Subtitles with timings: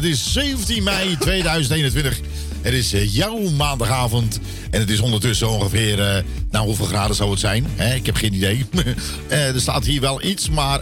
[0.00, 2.20] Het is 17 mei 2021.
[2.62, 4.40] Het is eh, jouw maandagavond.
[4.70, 6.00] En het is ondertussen ongeveer.
[6.00, 7.66] Eh, nou, hoeveel graden zou het zijn?
[7.94, 8.66] Ik heb geen idee.
[9.28, 10.80] Eh, er staat hier wel iets, maar.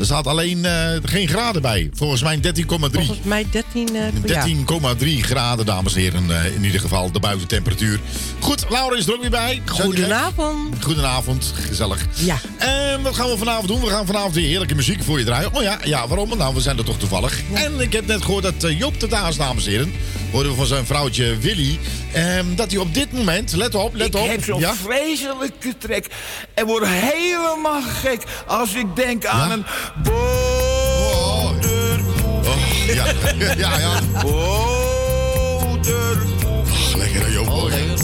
[0.00, 1.90] Er staat alleen eh, geen graden bij.
[1.94, 2.42] Volgens mij 13,3.
[2.66, 3.88] Volgens mij 13.
[3.88, 6.30] 13,3 eh, graden, dames en heren.
[6.30, 8.00] Eh, in ieder geval de buitentemperatuur.
[8.38, 9.62] Goed, Laura is er ook weer bij.
[9.66, 10.84] Goedenavond.
[10.84, 12.06] Goedenavond, gezellig.
[12.14, 12.38] Ja.
[12.56, 13.80] En wat gaan we vanavond doen?
[13.80, 15.54] We gaan vanavond weer heerlijke muziek voor je draaien.
[15.54, 16.36] Oh ja, ja waarom?
[16.36, 17.40] Nou, we zijn er toch toevallig.
[17.52, 19.92] En ik heb net gehoord dat Job de Daas, dames en heren
[20.30, 21.78] Hoorde we van zijn vrouwtje Willy.
[22.12, 24.24] Ehm, dat hij op dit moment, let op, let op.
[24.24, 24.74] Ik heb zo'n ja?
[24.74, 26.06] vreselijke trek.
[26.54, 29.64] En word helemaal gek als ik denk aan een
[30.02, 30.20] boterkoek.
[32.44, 33.04] Oh, oh ja,
[33.38, 33.78] ja, ja.
[33.78, 34.00] ja.
[34.24, 35.72] Oh,
[36.96, 37.48] lekker, Joop.
[37.48, 37.98] Oh, een.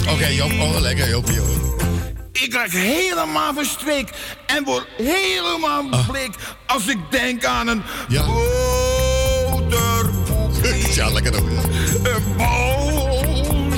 [0.00, 0.52] Oké, okay, Joop.
[0.60, 1.30] Oh, lekker, Joop.
[2.32, 4.10] Ik raak helemaal verstreek
[4.46, 6.08] en word helemaal ah.
[6.08, 6.30] bleek
[6.66, 8.24] als ik denk aan een ja.
[10.94, 11.48] Ja, lekker ook.
[11.48, 13.76] Een boterkoek.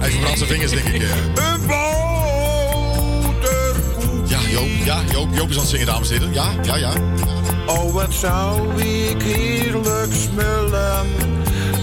[0.00, 1.02] Hij verbrandt zijn vingers, denk ik.
[1.02, 1.98] Een boterkoek.
[4.28, 6.34] Ja, Joop, ja, Joop, Joop is aan het zingen, dames en heren.
[6.34, 6.92] Ja, ja, ja.
[7.66, 11.06] Oh, wat zou ik heerlijk smullen.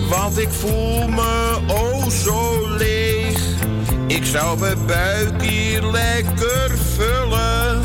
[0.10, 3.40] Want ik voel me oh zo leeg.
[4.08, 7.82] Ik zou mijn buik hier lekker vullen.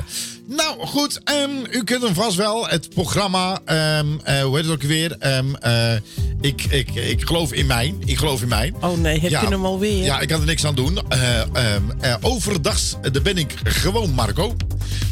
[0.47, 2.67] nou goed, ehm, u kent hem vast wel.
[2.67, 5.15] Het programma, ehm, eh, hoe heet het ook weer?
[5.19, 5.93] Ehm, eh,
[6.41, 7.93] ik, ik, ik geloof in mij.
[8.05, 8.73] Ik geloof in mij.
[8.81, 10.03] Oh nee, heb je hem alweer?
[10.03, 10.99] Ja, ik kan er niks aan doen.
[11.09, 14.55] Eh, overdags eh, dan ben ik gewoon Marco.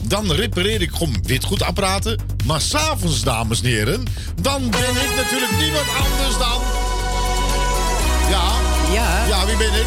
[0.04, 2.20] Dan repareer ik gewoon witgoedapparaten.
[2.46, 4.04] Maar s'avonds, dames en heren,
[4.42, 6.62] dan ben ik natuurlijk niemand anders dan...
[8.30, 8.52] Ja,
[8.94, 9.26] Ja.
[9.28, 9.86] ja, wie ben ik?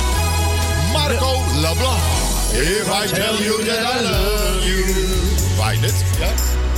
[0.92, 2.02] Marco Leblanc.
[2.52, 5.33] If I tell you that I love you.
[5.72, 6.04] Het?
[6.18, 6.28] Ja?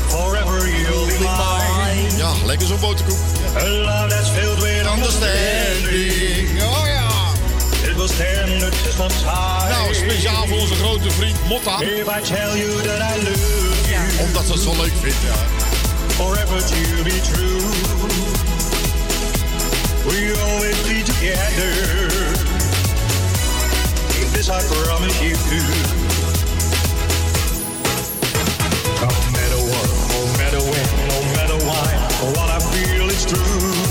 [0.09, 2.17] Forever you'll be mine.
[2.17, 3.19] ja, lekker zo'n boterkoek.
[3.56, 6.62] A love that's filled with Understanding.
[6.62, 7.09] Oh ja.
[7.91, 9.69] It was tender just of time.
[9.69, 11.81] Nou, speciaal voor onze grote vriend Motta.
[11.81, 15.35] If I tell you that I love you, Omdat ze het zo leuk vindt, ja.
[16.15, 17.61] forever to be true.
[20.05, 21.75] We always be together.
[24.33, 26.15] This I promise you.
[29.68, 31.86] What, no matter when, no matter why,
[32.35, 33.86] what I feel is true.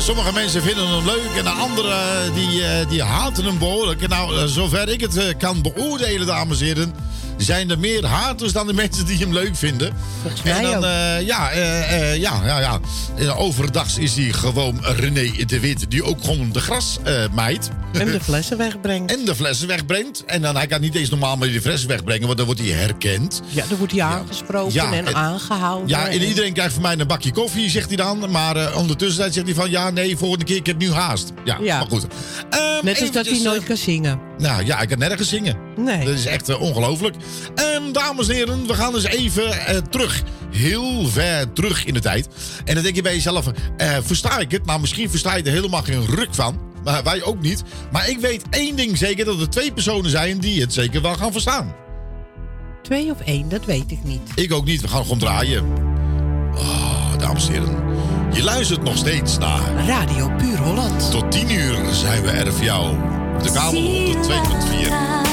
[0.00, 4.08] Sommige mensen vinden hem leuk en de anderen die, eh, die haten hem behoorlijk.
[4.08, 6.94] Nou, eh, zover ik het eh, kan beoordelen, dames en heren,
[7.42, 9.92] zijn er meer haters dan de mensen die hem leuk vinden.
[10.44, 11.52] en dan, eh, ja,
[12.14, 12.80] ja, ja,
[13.18, 13.32] ja.
[13.32, 16.98] Overdags is hij gewoon René de Wit, die ook gewoon de gras
[17.34, 17.68] maait.
[17.92, 19.14] En de flessen wegbrengt.
[19.16, 20.24] En de flessen wegbrengt.
[20.24, 22.70] En dan, hij kan niet eens normaal meer die flessen wegbrengen, want dan wordt hij
[22.70, 23.42] herkend.
[23.48, 25.88] Ja, dan wordt hij aangesproken Ja, en, en- aangehouden.
[25.88, 28.30] Ja, en iedereen krijgt van mij een bakje koffie, zegt hij dan.
[28.30, 31.32] Maar ondertussen zegt hij van, ja, nee, volgende keer, ik heb nu haast.
[31.44, 31.78] Ja, Ja.
[31.78, 32.06] maar goed.
[32.50, 34.20] Ehm, Net als dat hij nooit kan zingen.
[34.38, 35.56] nou ja, ik kan nergens zingen.
[35.76, 36.04] Nee.
[36.04, 37.16] Dat is echt ongelooflijk.
[37.54, 40.22] En dames en heren, we gaan dus even eh, terug.
[40.50, 42.28] Heel ver terug in de tijd.
[42.64, 44.66] En dan denk je bij jezelf, uh, versta ik het?
[44.66, 46.60] Maar misschien versta je er helemaal geen ruk van.
[46.84, 47.62] Maar wij ook niet.
[47.92, 51.14] Maar ik weet één ding zeker, dat er twee personen zijn die het zeker wel
[51.14, 51.74] gaan verstaan.
[52.82, 54.30] Twee of één, dat weet ik niet.
[54.34, 55.64] Ik ook niet, we gaan gewoon draaien.
[56.54, 57.82] Oh, dames en heren.
[58.32, 59.86] Je luistert nog steeds naar...
[59.86, 61.10] Radio Puur Holland.
[61.10, 62.96] Tot tien uur zijn we er voor jou.
[63.42, 65.22] De kabel 102.4.
[65.26, 65.31] 2.4.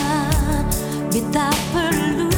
[1.09, 2.28] Kita perlu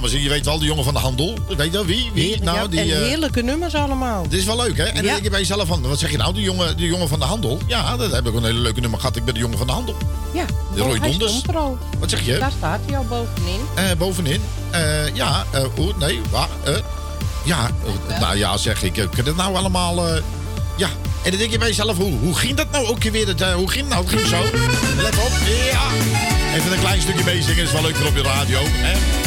[0.00, 0.22] dames en.
[0.22, 1.38] Je weet wel, de jongen van de handel.
[1.56, 2.10] Weet je wie?
[2.14, 2.42] Wie?
[2.42, 4.22] Nou, die, en eh, heerlijke nummers allemaal.
[4.28, 4.84] dit is wel leuk, hè?
[4.84, 7.08] En dan denk je bij jezelf van, wat zeg je nou, de jongen, de jongen
[7.08, 7.58] van de handel?
[7.66, 9.16] Ja, dat heb ik een hele leuke nummer gehad.
[9.16, 9.96] Ik ben de jongen van de handel.
[10.32, 11.42] Ja, De Roy oh, Donders.
[11.42, 11.78] er.
[11.98, 12.38] Wat zeg je?
[12.38, 13.60] Daar staat hij al bovenin.
[13.74, 14.42] Eh, bovenin.
[14.70, 15.44] Eh, ja,
[15.78, 16.48] oeh, nee, waar?
[16.64, 16.74] eh,
[17.44, 17.70] ja,
[18.20, 18.96] nou ja, zeg ik.
[18.96, 20.06] Ik het nou allemaal.
[20.76, 20.88] ja,
[21.22, 23.36] en dan denk je bij jezelf, hoe, hoe ging dat nou ook weer?
[23.36, 24.04] Dat, hoe ging het nou?
[24.04, 24.42] Het ging zo.
[25.02, 25.32] Let op.
[25.72, 25.82] Ja.
[26.54, 27.62] Even een klein stukje meezingen.
[27.62, 28.60] is wel leuk voor op je radio.
[28.62, 29.19] Hè?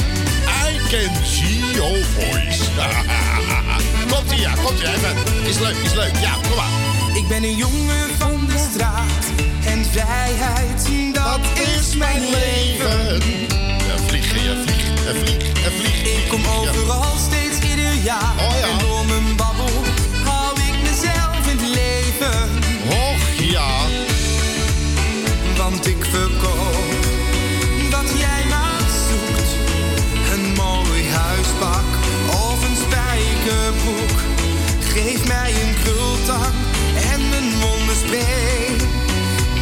[0.94, 2.70] See your voice.
[4.12, 4.88] komt ie, ja, komt ie.
[4.88, 5.48] Even.
[5.48, 6.16] Is leuk, is leuk.
[6.22, 7.18] Ja, kom maar.
[7.18, 9.26] Ik ben een jongen van de straat
[9.66, 11.40] en vrijheid, dat
[11.78, 13.22] is mijn leven.
[13.88, 16.18] Ja, vliegen, ja, vlieg, en vlieg, en vlieg.
[16.18, 19.84] Ik kom overal steeds ieder jaar en door mijn babbel
[20.24, 22.50] hou ik mezelf in het leven.
[22.90, 23.72] Och ja.
[25.58, 26.93] Want ik verkoop
[34.80, 36.54] Geef mij een krultang
[37.12, 38.76] en een mondenspray.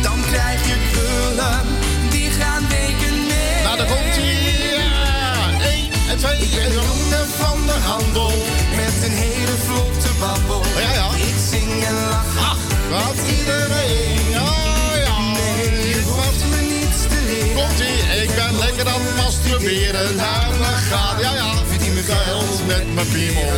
[0.01, 1.61] Dan krijg je krullen,
[2.09, 3.63] die gaan weken mee.
[3.63, 4.51] Nou, daar komt ie.
[4.73, 5.59] Ja.
[5.61, 8.33] 1 en twee Ik ben Ronde van de Handel.
[8.75, 10.61] Met een hele vlotte babbel.
[10.77, 11.07] Ja, ja.
[11.15, 12.37] Ik zing en lach.
[12.37, 12.57] Ach,
[12.89, 14.41] wat iedereen.
[14.41, 15.19] Oh ja.
[15.19, 17.55] Nee, je hoeft me niets te leren.
[17.55, 18.21] Komt ie.
[18.21, 20.15] Ik ben lekker aan het masturberen.
[20.15, 21.21] Naar me.
[21.21, 21.60] Ja, ja.
[22.01, 23.53] Me geld met mijn piemel.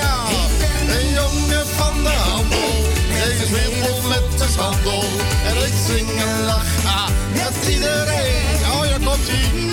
[0.00, 0.16] Ja,
[0.96, 2.72] een jongen van de handel.
[3.12, 5.04] Deze wimpel met de wandel.
[5.46, 8.44] En ik zing en lach ah, met iedereen.
[8.72, 9.68] Oh, ja, komt ie.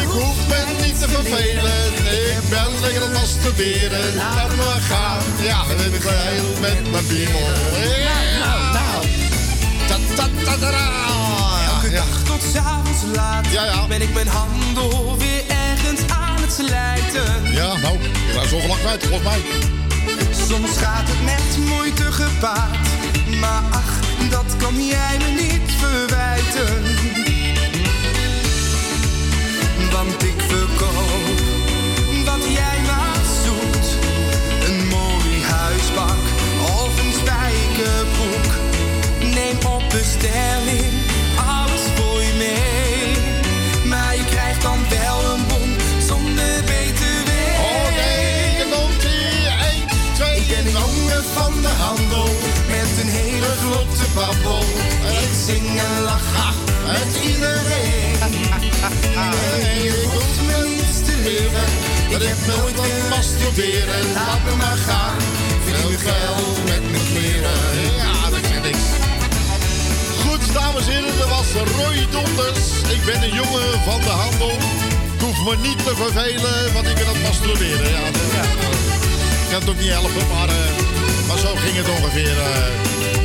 [0.00, 1.86] Ik hoef me niet te vervelen.
[2.34, 4.14] Ik ben lekker aan het masturberen.
[4.16, 5.22] Laat me gaan.
[5.42, 7.48] Ja, ik heel met mijn piemel.
[8.06, 9.06] Ja, nou, nou.
[9.88, 10.88] Ta, ta, ta, ta, ra.
[11.74, 11.96] Elke Ja.
[11.96, 13.86] dag tot s'avonds laat Ja, ja.
[13.86, 16.25] ben ik mijn handel weer ergens aan
[16.56, 17.52] slijten.
[17.52, 17.98] Ja, nou,
[18.34, 19.40] was zo lang kwijt, volgens mij.
[20.48, 22.88] Soms gaat het met moeite gepaard,
[23.40, 27.25] maar ach, dat kan jij me niet verwijten.
[54.16, 54.64] Babbel.
[55.24, 56.54] Ik zing en lach
[56.86, 58.16] met iedereen.
[59.14, 61.68] Nee, je hoeft me niets te leren.
[62.14, 62.76] Ik heb nooit
[63.10, 64.02] masturberen.
[64.14, 65.16] Laat me maar gaan.
[65.64, 67.58] Verdien geld met mijn kleren.
[68.02, 68.84] Ja, dat zegt niks.
[70.22, 71.48] Goed, dames en heren, dat was
[71.78, 72.64] Roy Donders.
[72.96, 74.54] Ik ben een jongen van de handel.
[75.16, 77.90] Ik hoef me niet te vervelen, want ik ben aan het masturberen.
[77.90, 78.06] Ja,
[79.44, 80.70] ik kan het ook niet helpen, maar, eh,
[81.28, 82.36] maar zo ging het ongeveer.
[82.38, 83.15] eh.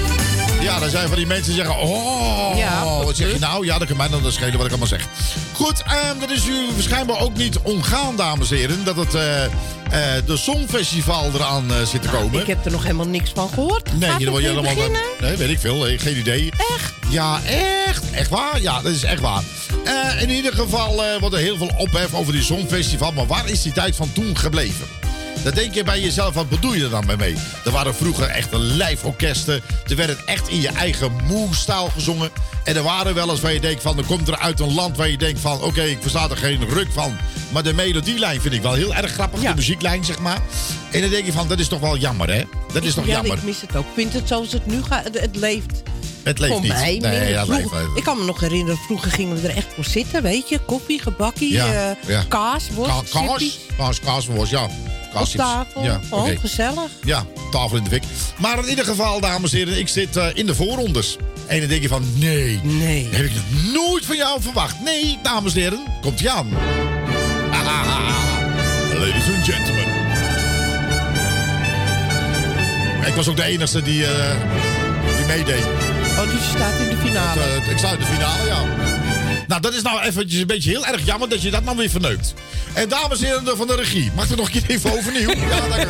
[0.62, 1.82] Ja, dan zijn van die mensen die zeggen...
[1.82, 3.66] Oh, Ja, wat zeg je nou?
[3.66, 5.06] Ja, dat kan mij dan schelen wat ik allemaal zeg.
[5.54, 8.84] Goed, ehm, dat is u waarschijnlijk ook niet omgaan, dames en heren...
[8.84, 9.52] dat het eh, eh,
[10.26, 12.42] de Songfestival eraan eh, zit te komen.
[12.42, 14.00] Ik heb er nog helemaal niks van gehoord.
[14.00, 14.76] Nee, je weer helemaal.
[14.76, 15.02] beginnen?
[15.22, 15.80] Nee, weet ik veel.
[15.98, 16.52] Geen idee.
[16.76, 16.94] Echt?
[17.10, 17.40] Ja,
[17.88, 18.12] echt.
[18.12, 18.62] Echt waar?
[18.62, 19.44] Ja, dat is echt waar.
[20.20, 23.12] In ieder geval wordt er heel veel ophef over die Songfestival.
[23.12, 24.88] Maar waar is die tijd van toen gebleven?
[25.44, 27.36] Dan denk je bij jezelf, wat bedoel je er dan mee?
[27.66, 29.62] Er waren vroeger echte lijforkesten.
[29.88, 32.30] Er werd het echt in je eigen moe-staal gezongen.
[32.64, 33.96] En er waren wel eens waar je denkt van...
[33.96, 35.62] dan komt er uit een land waar je denkt van...
[35.62, 37.18] oké, ik versta er geen ruk van.
[37.52, 39.42] Maar de melodielijn vind ik wel heel erg grappig.
[39.42, 39.50] Ja.
[39.50, 40.42] De muzieklijn, zeg maar.
[40.92, 42.44] En dan denk je van, dat is toch wel jammer, hè?
[42.74, 43.38] Dat is toch ja, jammer.
[43.38, 43.86] ik mis het ook.
[43.86, 45.04] Ik vind het zoals het nu gaat.
[45.04, 45.82] Het, het leeft.
[46.24, 46.72] Het leeft voor niet.
[46.72, 46.98] mij.
[47.02, 47.86] Nee, ja, leeft, leeft.
[47.96, 50.60] Ik kan me nog herinneren, vroeger gingen we er echt voor zitten, weet je.
[50.60, 52.24] Koffie, gebakkie, Ja, eh, ja.
[52.28, 53.58] kaas, worst, Ka- kaas, chippies.
[53.78, 54.70] kaas, kaasworst, ja.
[55.14, 56.38] Op tafel, Ja, oké.
[56.40, 56.90] gezellig.
[57.04, 58.04] Ja, tafel in de fik.
[58.38, 61.18] Maar in ieder geval, dames en heren, ik zit eh, in de voorrondes.
[61.48, 63.08] En dan denk je van, nee, Nee.
[63.12, 64.76] heb ik nog nooit van jou verwacht.
[64.84, 66.50] Nee, dames en heren, komt ie aan.
[69.00, 70.00] Ladies and gentlemen.
[73.08, 74.36] Ik was ook de enige die, eh,
[75.18, 75.64] die meedeed.
[76.20, 77.42] Oh, je staat in de finale.
[77.42, 78.62] Eh, ik sta in de finale, ja.
[79.52, 81.90] Nou, dat is nou eventjes een beetje heel erg jammer dat je dat nou weer
[81.90, 82.34] verneukt.
[82.74, 85.30] En dames en heren van de regie, mag ik er nog een keer even overnieuw?
[85.30, 85.86] Ja, la.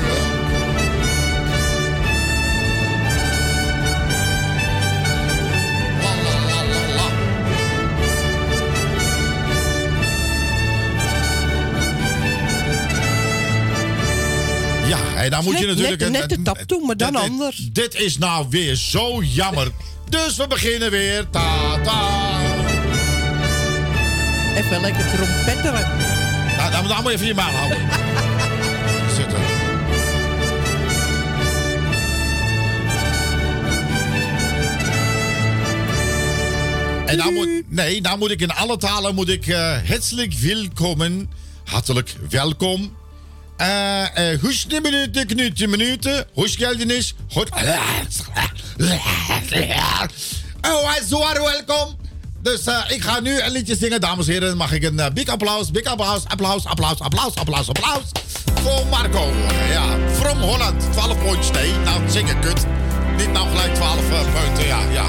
[14.88, 16.02] Ja, en dan moet je Net- natuurlijk...
[16.02, 17.70] net- net de tap toe, maar dan dit- anders.
[17.72, 19.68] Dit is nou weer zo jammer.
[20.10, 21.30] Dus we beginnen weer.
[21.30, 22.51] Ta, ta.
[24.56, 25.88] Even lekker trompetteren.
[26.58, 27.78] Nou, dan moet je even je maan houden.
[29.16, 29.40] Zitten.
[37.06, 41.30] En nou moet, nee, nou moet ik in alle talen moet ik eh herzlich willkommen,
[41.64, 42.96] hartelijk welkom.
[43.58, 47.50] Eh, eh, Hoesje minuten, knutje minuten, hoesgeldenis, goed.
[50.62, 52.01] Oh, zwaar welkom.
[52.42, 54.58] Dus eh, ik ga nu een liedje zingen, dames en heren.
[54.58, 58.04] Mag ik een eh, big applaus, big applaus, applaus, applaus, applaus, applaus, applaus.
[58.62, 59.34] Voor Marco.
[59.70, 60.92] Ja, from Holland.
[60.92, 61.72] 12 points, nee.
[61.84, 62.66] Nou, zingen kut.
[63.18, 65.06] Niet nou gelijk 12 eh, punten, ja, ja.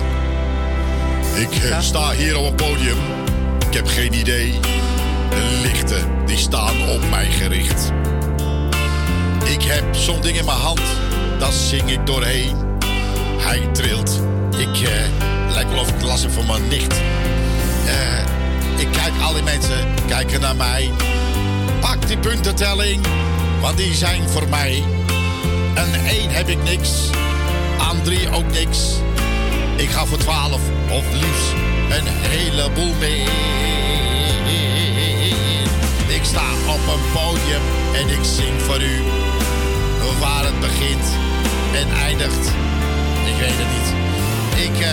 [1.35, 2.99] Ik sta hier op een podium.
[3.69, 4.59] Ik heb geen idee.
[5.31, 7.91] De lichten, die staan op mij gericht.
[9.45, 10.81] Ik heb zo'n ding in mijn hand,
[11.39, 12.57] daar zing ik doorheen.
[13.39, 14.21] Hij trilt.
[14.57, 14.77] Ik
[15.53, 17.01] lijkt wel of ik las heb van mijn nicht.
[17.87, 20.91] Eh, ik kijk, al die mensen kijken naar mij.
[21.81, 23.07] Pak die puntentelling,
[23.61, 24.83] want die zijn voor mij.
[25.75, 26.91] Aan één heb ik niks,
[27.79, 28.79] aan drie ook niks.
[29.77, 30.61] Ik ga voor twaalf
[30.91, 31.53] of liefst
[31.91, 33.23] een heleboel mee.
[36.07, 37.63] Ik sta op een podium
[37.95, 39.03] en ik zing voor u.
[40.21, 41.05] Waar het begint
[41.75, 42.47] en eindigt,
[43.27, 44.12] ik weet het niet.
[44.57, 44.93] Ik eh,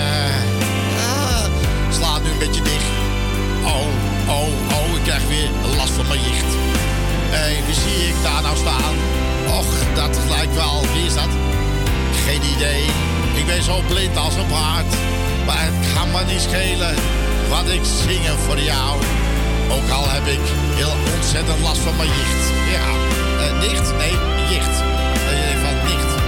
[1.09, 1.45] ah,
[1.89, 2.89] sla het nu een beetje dicht.
[3.63, 3.87] Oh,
[4.27, 6.51] oh, oh, ik krijg weer last van mijn jicht.
[7.29, 8.95] Hé, wie zie ik daar nou staan?
[9.57, 10.81] Och, dat lijkt wel.
[10.93, 11.31] Wie is dat?
[12.25, 12.83] Geen idee.
[13.35, 14.91] Ik ben zo blind als een paard.
[15.45, 16.95] Maar het kan me niet schelen
[17.49, 19.01] wat ik zingen voor jou.
[19.71, 20.45] Ook al heb ik
[20.79, 22.43] heel ontzettend last van mijn jicht.
[22.75, 22.87] Ja,
[23.43, 23.97] eh, nicht?
[23.97, 24.15] Nee,
[24.49, 24.75] jicht.
[25.63, 26.18] Van nicht.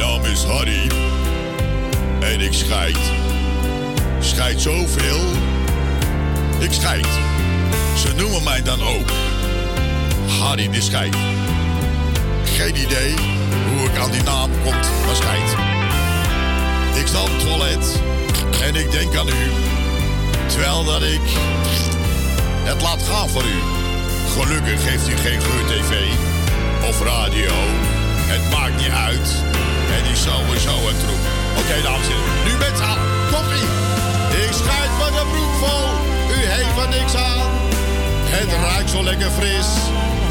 [0.00, 0.90] Naam is Harry.
[2.20, 2.98] En ik scheid.
[4.20, 5.20] Scheid zoveel.
[6.58, 7.06] Ik scheid.
[7.96, 9.10] Ze noemen mij dan ook
[10.40, 11.16] Harry de Scheid.
[12.44, 13.14] Geen idee
[13.76, 15.56] hoe ik aan die naam komt, maar scheid.
[16.94, 18.00] Ik sta op het toilet
[18.62, 19.50] en ik denk aan u.
[20.46, 21.20] Terwijl dat ik
[22.64, 23.58] het laat gaan voor u.
[24.32, 25.92] Gelukkig heeft u geen geur-tv
[26.88, 27.52] of radio.
[28.32, 29.44] Het maakt niet uit.
[29.96, 31.22] Het is sowieso een troep.
[31.60, 32.44] Oké, dames en heren.
[32.46, 33.08] Nu met z'n allen.
[33.32, 33.68] Komt-ie.
[34.44, 35.86] Ik scheid met de broek vol.
[36.36, 37.48] U heeft er niks aan.
[38.34, 39.68] Het ruikt zo lekker fris.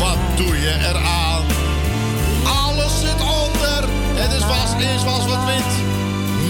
[0.04, 1.44] Wat doe je eraan?
[2.64, 3.82] Alles zit onder.
[4.22, 5.72] Het is vast, eerst was wat wit.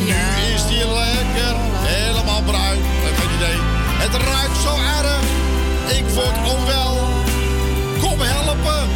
[0.10, 1.56] Nu is die lekker.
[1.94, 2.80] Helemaal bruin.
[3.20, 3.60] Geen idee.
[4.04, 5.24] Het ruikt zo erg.
[5.98, 6.94] Ik word onwel.
[8.00, 8.88] Kom helpen.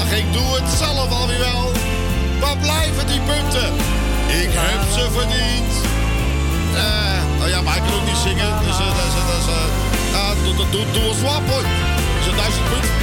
[0.00, 1.77] Ach, ik doe het zelf alweer wel.
[2.40, 3.68] Waar blijven die punten?
[4.42, 5.72] Ik heb ze verdiend.
[6.74, 8.50] Eh, oh ja, maar ik kan ook niet zingen.
[8.66, 9.14] Dus eh, dat is...
[10.12, 11.14] dat eh, doe, doe, doe,
[11.50, 11.64] hoor.
[12.20, 12.97] Is het duizend punt?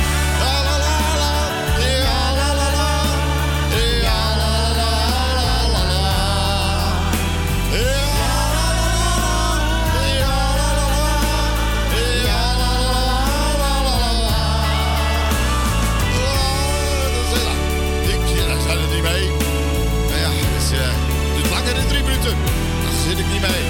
[23.39, 23.63] Niet mee.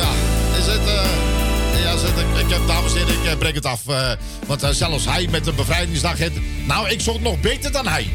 [0.00, 0.10] Ja,
[0.58, 0.86] is het...
[0.86, 3.80] eh, ja, zit ik, ik heb, dames en heren, ik eh, breek het af.
[3.88, 4.10] eh,
[4.46, 6.18] want eh, zelfs hij met de bevrijdingsdag...
[6.18, 8.06] heeft- nou, ik zocht nog beter dan hij.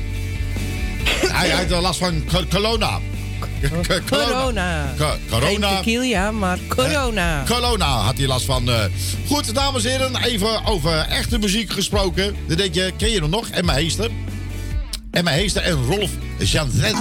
[1.39, 2.99] hij heeft eh, last van co- corona.
[3.87, 4.93] Co- Corona.
[4.97, 5.67] Co- corona.
[5.67, 7.43] Geen tequila, maar corona.
[7.47, 8.69] Corona had hij last van.
[8.69, 8.79] eh.
[9.27, 12.35] Goed, dames en heren, even over echte muziek gesproken.
[12.47, 13.47] Dan denk je, ken je hem nog?
[13.49, 14.09] Emma Heester.
[15.11, 16.95] Emma Heester en Rolf Janzet.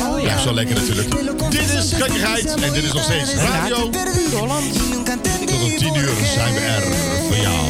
[0.00, 1.10] Oh, Blijft zo lekker natuurlijk.
[1.50, 3.90] Dit is gekkigheid en dit is nog steeds radio.
[5.46, 6.82] Tot om 10 uur zijn we er
[7.26, 7.66] voor jou.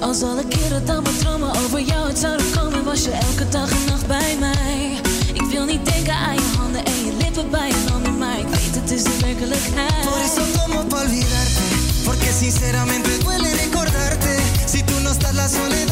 [0.00, 3.70] Als alle keren dan maar dromen over jou het zouden komen, was je elke dag
[3.70, 5.00] en nacht bij mij.
[5.32, 8.46] Ik wil niet denken aan je handen en je lippen bij een ander, maar ik
[8.48, 10.00] weet het is de werkelijkheid.
[10.04, 11.64] Por eso tomo pa olvidarte,
[12.04, 14.36] porque sinceramente duele recordarte.
[14.66, 15.85] Si tú no estás, la soledad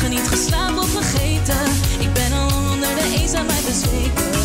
[0.00, 1.66] dagen niet geslapen of vergeten.
[1.98, 4.37] Ik ben al onder de eenzaamheid bezweken.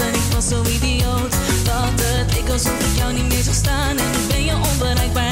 [0.00, 1.30] Ik was zo idioot.
[1.64, 3.96] Dat het leek alsof ik jou niet meer zag staan.
[3.98, 5.25] En nu ben je onbereikbaar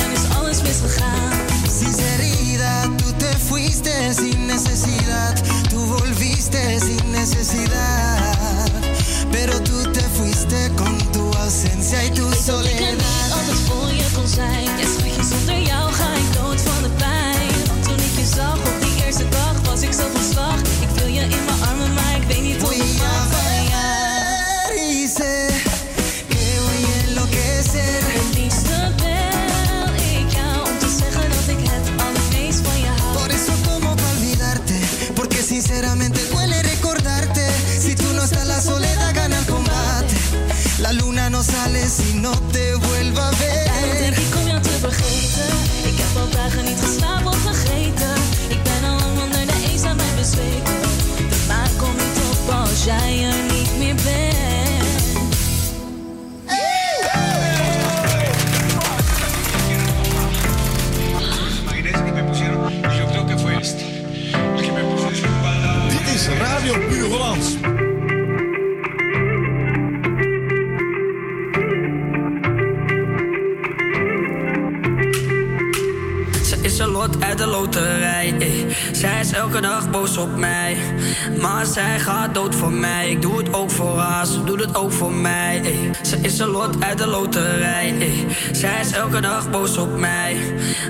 [84.95, 85.61] voor mij.
[85.65, 85.91] ey.
[86.03, 87.95] Ze is een lot uit de loterij.
[87.99, 88.27] ey.
[88.53, 90.37] Zij is elke dag boos op mij.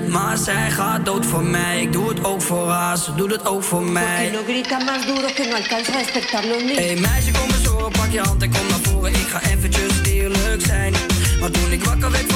[0.09, 1.81] Maar zij gaat dood voor mij.
[1.81, 4.29] Ik doe het ook voor haar, ze doet het ook voor mij.
[4.31, 6.85] no grita más duro que no alcanza a despertar los niños?
[6.85, 9.11] Hey meisje, kom eens horen, pak je hand en kom naar voren.
[9.11, 10.93] Ik ga eventjes eerlijk zijn.
[11.39, 12.34] Maar toen ik wakker werd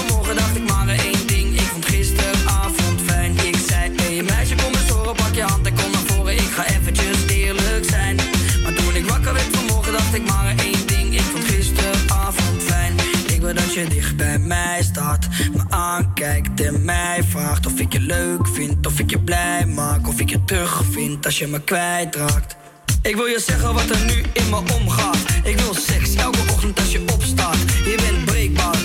[13.80, 18.86] je dicht bij mij staat, me aankijkt en mij vraagt of ik je leuk vind,
[18.86, 22.56] of ik je blij maak, of ik je terug vind als je me kwijtraakt.
[23.02, 25.18] Ik wil je zeggen wat er nu in me omgaat.
[25.44, 27.58] Ik wil seks elke ochtend als je opstaat.
[27.86, 28.78] Je bent breekbaar,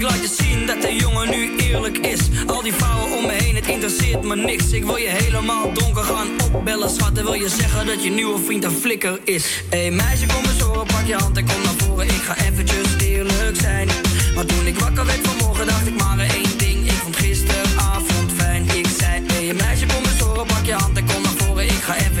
[0.00, 2.20] Ik laat je zien dat de jongen nu eerlijk is.
[2.46, 4.72] Al die vrouwen om me heen, het interesseert me niks.
[4.72, 7.18] Ik wil je helemaal donker gaan opbellen, schat.
[7.18, 9.64] En wil je zeggen dat je nieuwe vriend een flikker is.
[9.70, 12.06] Hé hey, meisje, kom eens horen, pak je hand en kom naar voren.
[12.06, 13.88] Ik ga eventjes eerlijk zijn.
[14.34, 16.86] Maar toen ik wakker werd vanmorgen, dacht ik maar één ding.
[16.86, 18.68] Ik vond gisteravond fijn.
[18.68, 21.64] Ik zei, hé hey, meisje, kom eens horen, pak je hand en kom naar voren.
[21.64, 22.19] Ik ga eventjes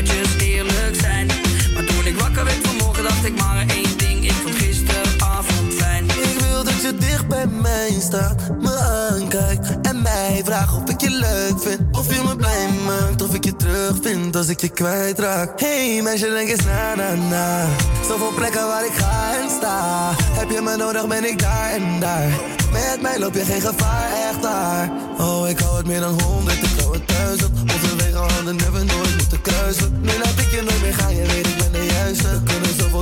[7.30, 11.80] bij mij staat, me aankijkt en mij vraagt of ik je leuk vind.
[11.96, 15.60] Of je me blij maakt, of ik je terug vind als ik je kwijtraak.
[15.60, 17.66] Hey meisje, denk eens na na na.
[18.08, 20.10] Zoveel plekken waar ik ga en sta.
[20.14, 22.30] Heb je me nodig, ben ik daar en daar.
[22.72, 24.90] Met mij loop je geen gevaar, echt daar.
[25.18, 27.60] Oh, ik hou het meer dan honderd, ik hou het duizend.
[27.60, 30.00] Onze wegen hadden never nooit moeten kruisen.
[30.00, 32.40] Nu laat ik je nooit meer gaan, je weet ik ben de juiste.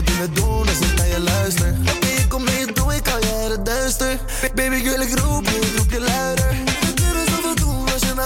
[0.04, 1.74] Dingen doen als ik naar je luister.
[2.00, 4.18] Ik kom mee, doe ik al jaren duister.
[4.40, 6.67] Ba- Baby, ik wil ik roep je, roep je luider.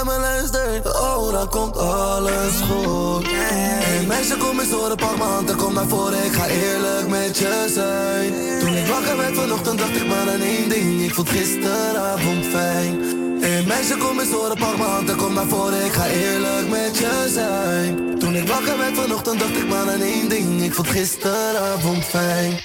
[0.03, 1.01] Naar me luistert.
[1.01, 3.27] Oh, dan komt alles goed.
[3.27, 6.25] Hey, meisje, kom eens horen, pak m'n kom naar voren.
[6.25, 8.59] Ik ga eerlijk met je zijn.
[8.59, 11.01] Toen ik wakker werd vanochtend, dacht ik maar aan één ding.
[11.01, 13.01] Ik vond gisteravond fijn.
[13.41, 15.85] Hey, meisje, kom eens horen, pak m'n kom naar voren.
[15.85, 18.19] Ik ga eerlijk met je zijn.
[18.19, 20.63] Toen ik wakker werd vanochtend, dacht ik maar aan één ding.
[20.63, 22.59] Ik vond gisteravond fijn.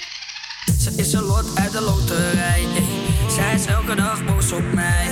[0.79, 2.65] Ze is een lot uit de loterij.
[2.75, 2.83] ey.
[3.35, 5.07] Zij is elke dag boos op mij.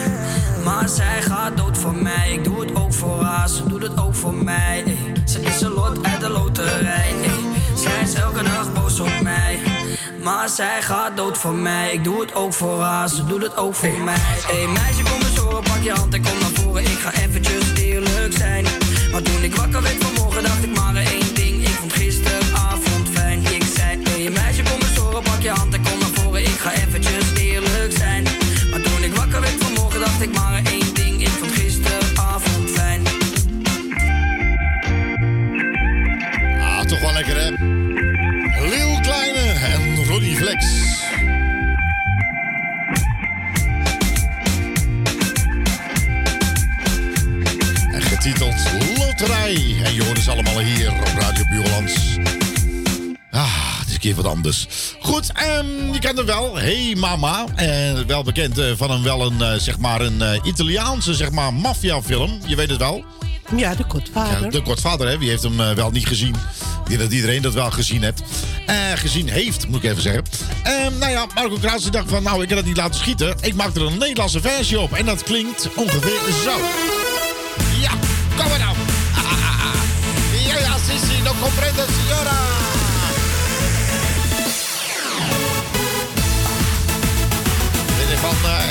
[0.68, 2.34] Maar zij gaat dood voor mij.
[2.34, 4.84] Ik doe het ook voor haar, ze doet het ook voor mij.
[4.86, 4.98] ey.
[5.26, 7.14] Ze is een lot uit de loterij.
[7.22, 7.30] ey.
[7.76, 9.60] Zij is elke dag boos op mij.
[10.24, 11.94] Maar zij gaat dood voor mij.
[11.94, 14.16] Ik doe het ook voor haar, ze doet het ook voor mij.
[14.20, 16.82] Hey meisje, kom eens horen, pak je hand en kom naar voren.
[16.84, 18.66] Ik ga eventjes eerlijk zijn.
[19.12, 21.62] Maar toen ik wakker werd vanmorgen, dacht ik maar één ding.
[21.62, 23.46] Ik vond gisteravond fijn.
[23.46, 26.42] Ik zei, hey meisje, kom eens horen, pak je hand en kom naar voren.
[26.42, 27.27] Ik ga eventjes
[40.48, 40.58] En
[48.02, 48.56] getiteld
[48.98, 49.76] Loterij.
[49.84, 52.18] En je hoort ze allemaal hier op Radio Buurlands.
[53.32, 54.68] Ah, het is een keer wat anders.
[55.02, 56.58] Goed, ehm, je kent hem wel.
[56.58, 57.46] Hey Mama.
[57.56, 61.32] En wel bekend eh, van een wel een, eh, zeg maar een eh, Italiaanse, zeg
[61.32, 62.40] maar, maffiafilm.
[62.46, 63.06] Je weet het wel.
[63.56, 64.52] Ja, de Godvader.
[64.52, 65.18] De Godvader, hè?
[65.18, 66.36] Wie heeft hem eh, wel niet gezien?
[66.84, 68.22] Ik denk dat iedereen dat wel gezien heeft.
[68.66, 70.24] Eh, gezien heeft, moet ik even zeggen.
[70.64, 73.36] Ehm, nou ja, Marco Kraus dacht van, nou, ik kan het niet laten schieten.
[73.42, 74.94] Ik maak er een Nederlandse versie op.
[74.94, 76.58] En dat klinkt ongeveer zo.
[77.82, 77.92] Ja,
[78.38, 78.76] kom maar nou.
[79.16, 80.48] Ah, ah.
[80.48, 82.08] Ja, ja, si, no comprende, is
[88.20, 88.67] van, eh,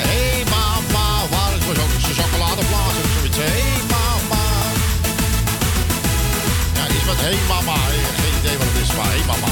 [7.27, 7.77] hey mama.
[8.21, 9.51] Geen idee wat het is, maar hey mama.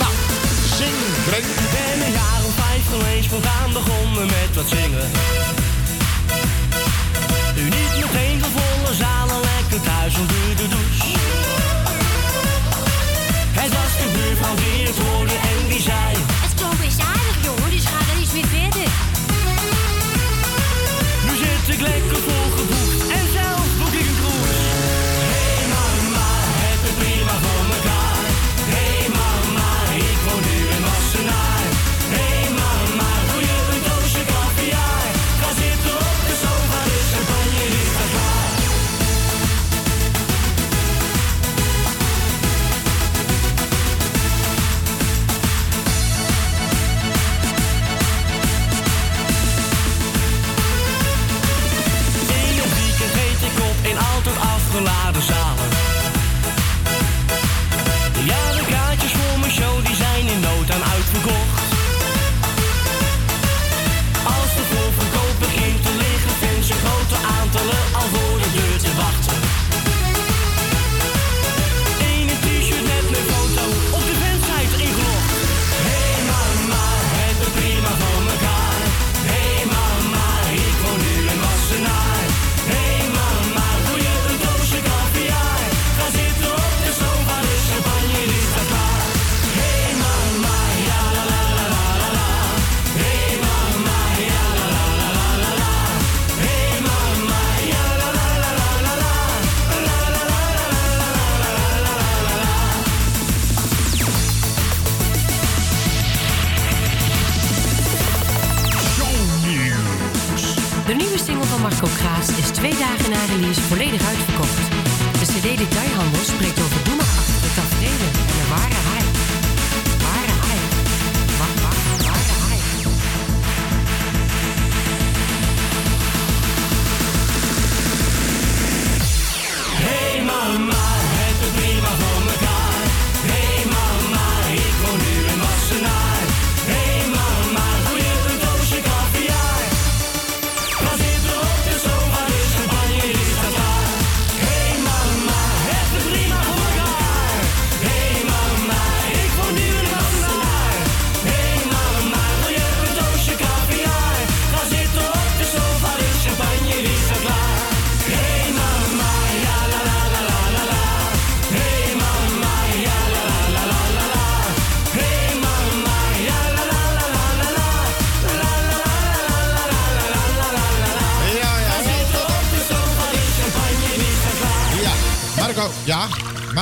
[0.00, 0.12] Nou,
[0.78, 1.46] zing, Frank.
[1.64, 5.08] Ik ben een jaar of vijf geweest, spontaan begonnen met wat zingen.
[7.56, 11.12] Nu niet meteen voor volle zalen, lekker thuis onder de douche.
[13.60, 14.98] Het was de buurvrouw die het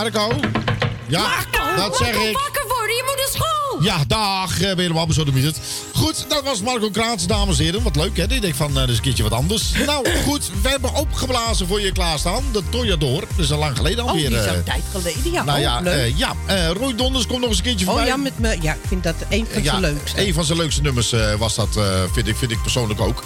[0.01, 0.35] Marco.
[1.09, 1.29] Ja,
[1.77, 2.39] dat zeg ik.
[2.39, 3.83] wakker worden, je moet naar school!
[3.83, 5.61] Ja, dag, eh, weer wat zo het.
[5.95, 7.83] Goed, dat was Marco Kraats, dames en heren.
[7.83, 8.23] Wat leuk, hè?
[8.23, 9.73] Ik denk van, eh, dat is een keertje wat anders.
[9.87, 12.45] Nou, goed, we hebben opgeblazen voor je klaarstaan.
[12.53, 13.21] De Toyador.
[13.21, 14.29] Dat is al lang geleden Oh, alweer.
[14.29, 15.43] die is al eh, een tijd geleden, ja.
[15.45, 16.15] nou Oh, ja, leuk.
[16.17, 18.09] ja eh, Roy Donders komt nog eens een keertje Oh voorbij.
[18.11, 20.27] ja, met me, ja, ik vind dat een van zijn leukste.
[20.27, 21.79] Een van zijn leukste nummers was dat,
[22.13, 23.23] vind, ik, vind ik persoonlijk ook.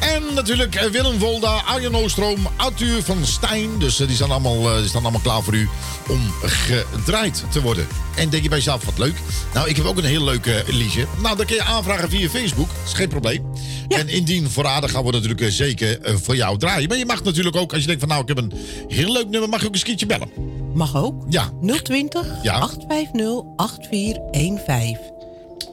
[0.00, 3.78] En natuurlijk Willem Volda, Arjen Oostroom, Arthur van Stijn.
[3.78, 5.68] Dus die, staan allemaal, die staan allemaal klaar voor u
[6.08, 7.86] om gedraaid te worden.
[8.16, 9.14] En denk je bij jezelf, wat leuk.
[9.54, 11.06] Nou, ik heb ook een heel leuk eh, liedje.
[11.22, 12.68] Nou, dat kun je aanvragen via Facebook.
[12.68, 13.44] Dat is geen probleem.
[13.88, 16.88] En indien voorradig gaan we natuurlijk eh, zeker eh, voor jou draaien.
[16.88, 18.52] Maar je mag natuurlijk ook, als je denkt van nou, ik heb een
[18.88, 20.28] heel leuk nummer, mag je ook eens een keertje bellen.
[20.74, 21.24] Mag ook.
[21.28, 21.50] Ja.
[21.82, 22.58] 020 Ja.
[22.58, 25.12] 850 8415.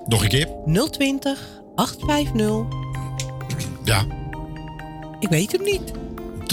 [0.06, 0.48] Nog een keer.
[0.90, 1.40] 020
[1.76, 2.80] 850.
[3.84, 4.06] Ja.
[5.20, 5.92] Ik weet hem niet.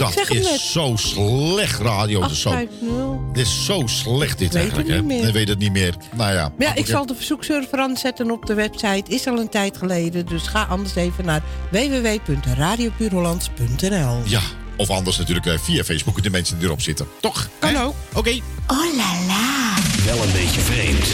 [0.05, 0.59] Dat zeg is net.
[0.59, 2.19] zo slecht radio.
[2.21, 3.33] Dat is zo, 850.
[3.33, 4.89] dit is zo slecht dit weet eigenlijk.
[4.89, 4.97] hè?
[5.27, 5.95] Ik weet het niet meer.
[6.15, 6.51] Nou ja.
[6.57, 9.03] Maar ja, ik zal de verzoekserver aanzetten op de website.
[9.07, 10.25] Is al een tijd geleden.
[10.25, 11.41] Dus ga anders even naar
[11.71, 14.21] www.radiopuurhollands.nl.
[14.25, 14.41] Ja,
[14.77, 17.07] of anders natuurlijk eh, via Facebook de mensen die erop zitten.
[17.19, 17.49] Toch?
[17.59, 17.95] Kan ook.
[18.13, 18.39] Oké.
[18.67, 19.73] Oh la la.
[20.05, 21.11] Wel een beetje vreemd,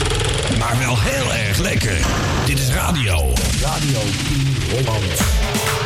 [0.59, 1.97] maar wel heel erg lekker.
[2.45, 3.33] Dit is radio.
[3.61, 3.99] Radio
[4.71, 5.84] Holland.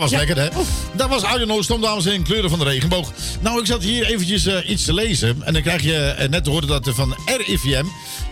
[0.00, 0.48] was lekker, hè?
[0.92, 3.12] Dat was Arjen Oostom, dames en heren, kleuren van de regenboog.
[3.40, 5.42] Nou, ik zat hier eventjes eh, iets te lezen.
[5.44, 7.84] En dan krijg je, eh, net net horen dat van RIVM...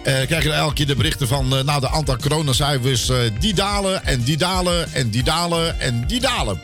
[0.05, 1.49] Eh, krijg je elke keer de berichten van...
[1.49, 3.11] nou, de aantal coronacijfers,
[3.41, 6.61] die dalen en die dalen en die dalen en die dalen.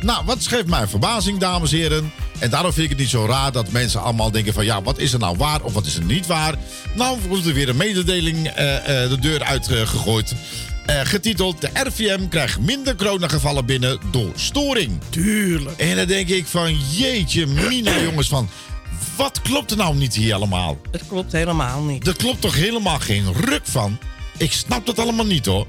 [0.00, 2.12] Nou, wat schept mij verbazing, dames en heren?
[2.38, 4.64] En daarom vind ik het niet zo raar dat mensen allemaal denken van...
[4.64, 6.54] ja, wat is er nou waar of wat is er niet waar?
[6.94, 10.30] Nou, wordt er weer een mededeling de deur uitgegooid.
[10.30, 10.38] Uh,
[10.90, 15.00] eh, getiteld: De RVM krijgt minder coronagevallen binnen door storing.
[15.08, 15.78] Tuurlijk.
[15.78, 18.48] En dan denk ik van: Jeetje, mina jongens, van
[19.16, 20.78] wat klopt er nou niet hier allemaal?
[20.90, 22.06] Het klopt helemaal niet.
[22.06, 23.98] Er klopt toch helemaal geen ruk van?
[24.36, 25.66] Ik snap dat allemaal niet hoor.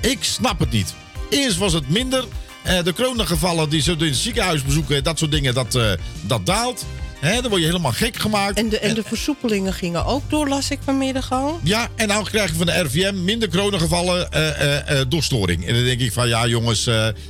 [0.00, 0.94] Ik snap het niet.
[1.30, 2.24] Eerst was het minder.
[2.66, 6.46] Uh, de coronagevallen die ze in het ziekenhuis bezoeken, dat soort dingen, dat, eh, dat
[6.46, 6.84] daalt.
[7.20, 8.58] Hè, dan word je helemaal gek gemaakt.
[8.58, 11.60] En de, en de versoepelingen gingen ook door, las ik vanmiddag al.
[11.62, 15.66] Ja, en nou krijg je van de RVM minder coronagevallen eh, eh, eh, door storing.
[15.66, 16.88] En dan denk ik van, ja jongens,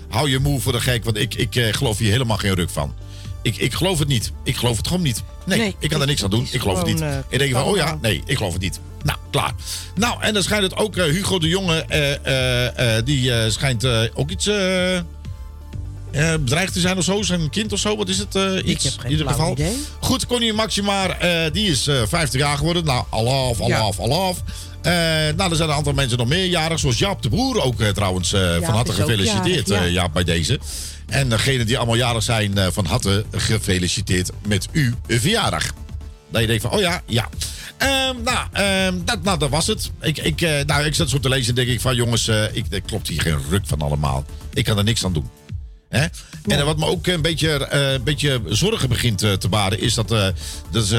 [0.08, 1.04] hou je moe voor de gek.
[1.04, 2.94] Want ik, ik geloof hier helemaal geen ruk van.
[3.42, 4.32] Ik, ik geloof het niet.
[4.44, 5.22] Ik geloof het gewoon niet.
[5.46, 6.48] Nee, Nee, ik kan er niks aan doen.
[6.50, 7.04] Ik geloof het niet.
[7.28, 8.80] ik denk van, oh ja, nee, ik geloof het niet.
[9.02, 9.52] Nou, klaar.
[9.94, 11.84] Nou, en dan schijnt het ook, Hugo de Jonge,
[13.04, 14.50] die schijnt ook iets...
[16.12, 18.34] eh, eh, bedreigd te zijn of zo, zijn kind of zo, wat is het?
[18.34, 19.52] eh, iets, heb geen in ieder geval.
[19.52, 19.76] idee.
[20.00, 22.84] Goed, Connie Maxima, eh, die is eh 50 jaar geworden.
[22.84, 24.42] Nou, alaf, alaf, alaf.
[24.82, 24.92] Eh,
[25.36, 28.30] nou, er zijn een aantal mensen nog meerjarig, zoals Jaap de Broer ook trouwens.
[28.60, 29.90] van harte gefeliciteerd, jarig, ja.
[29.90, 30.58] Jaap, bij deze.
[31.06, 35.64] En degenen die allemaal jarig zijn, van harte gefeliciteerd met uw verjaardag.
[36.30, 37.28] Dat je denkt van, oh ja, ja.
[37.76, 39.90] Ehm, nou, ehm, dat, nou, dat was het.
[40.00, 42.80] Ik, ik, nou, ik zat zo te lezen en denk ik van, jongens, ik, er
[42.80, 44.24] klopt hier geen ruk van allemaal.
[44.52, 45.30] Ik kan er niks aan doen.
[45.90, 46.06] Hè?
[46.46, 50.10] En wat me ook een beetje, eh, beetje zorgen begint eh, te baren, is dat,
[50.10, 50.26] eh
[50.70, 50.90] dat is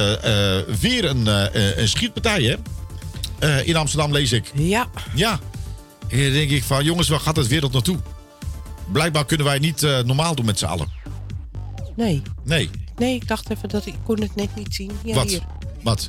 [0.79, 1.27] weer een,
[1.81, 3.63] een schietpartij, hè?
[3.63, 4.51] In Amsterdam lees ik.
[4.53, 4.89] Ja.
[5.15, 5.39] Ja.
[6.07, 7.97] En dan denk ik van, jongens, waar gaat het wereld naartoe?
[8.91, 10.87] Blijkbaar kunnen wij niet normaal doen met z'n allen.
[11.95, 12.21] Nee.
[12.43, 12.69] Nee.
[12.97, 14.91] Nee, ik dacht even dat ik kon het net niet zien.
[15.03, 15.29] Ja, Wat?
[15.29, 15.41] Hier.
[15.83, 16.07] Wat?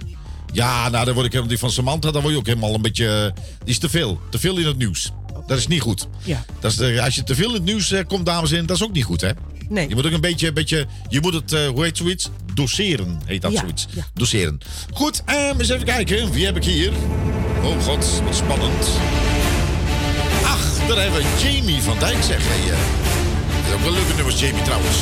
[0.52, 2.82] Ja, nou, dan word ik helemaal die van Samantha, dan word je ook helemaal een
[2.82, 3.32] beetje.
[3.58, 4.20] Die is te veel.
[4.30, 5.12] Te veel in het nieuws.
[5.46, 6.08] Dat is niet goed.
[6.24, 6.44] Ja.
[6.60, 8.66] Dat is de, als je te veel in het nieuws eh, komt, dames en heren,
[8.66, 9.30] dat is ook niet goed, hè?
[9.68, 9.88] Nee.
[9.88, 12.30] Je moet ook een beetje, een beetje je moet het, eh, hoe heet zoiets?
[12.54, 13.86] Doseren, heet dat Ja, zoiets.
[13.94, 14.06] ja.
[14.14, 14.58] Doseren.
[14.92, 16.30] Goed, ehm, eens even kijken.
[16.30, 16.92] Wie heb ik hier?
[17.62, 18.86] Oh god, wat spannend.
[20.44, 22.38] Ach, daar hebben we Jamie van Dijk, zeg.
[22.42, 22.78] Hey, eh,
[23.62, 24.96] dat is ook wel leuke nummers, Jamie, trouwens.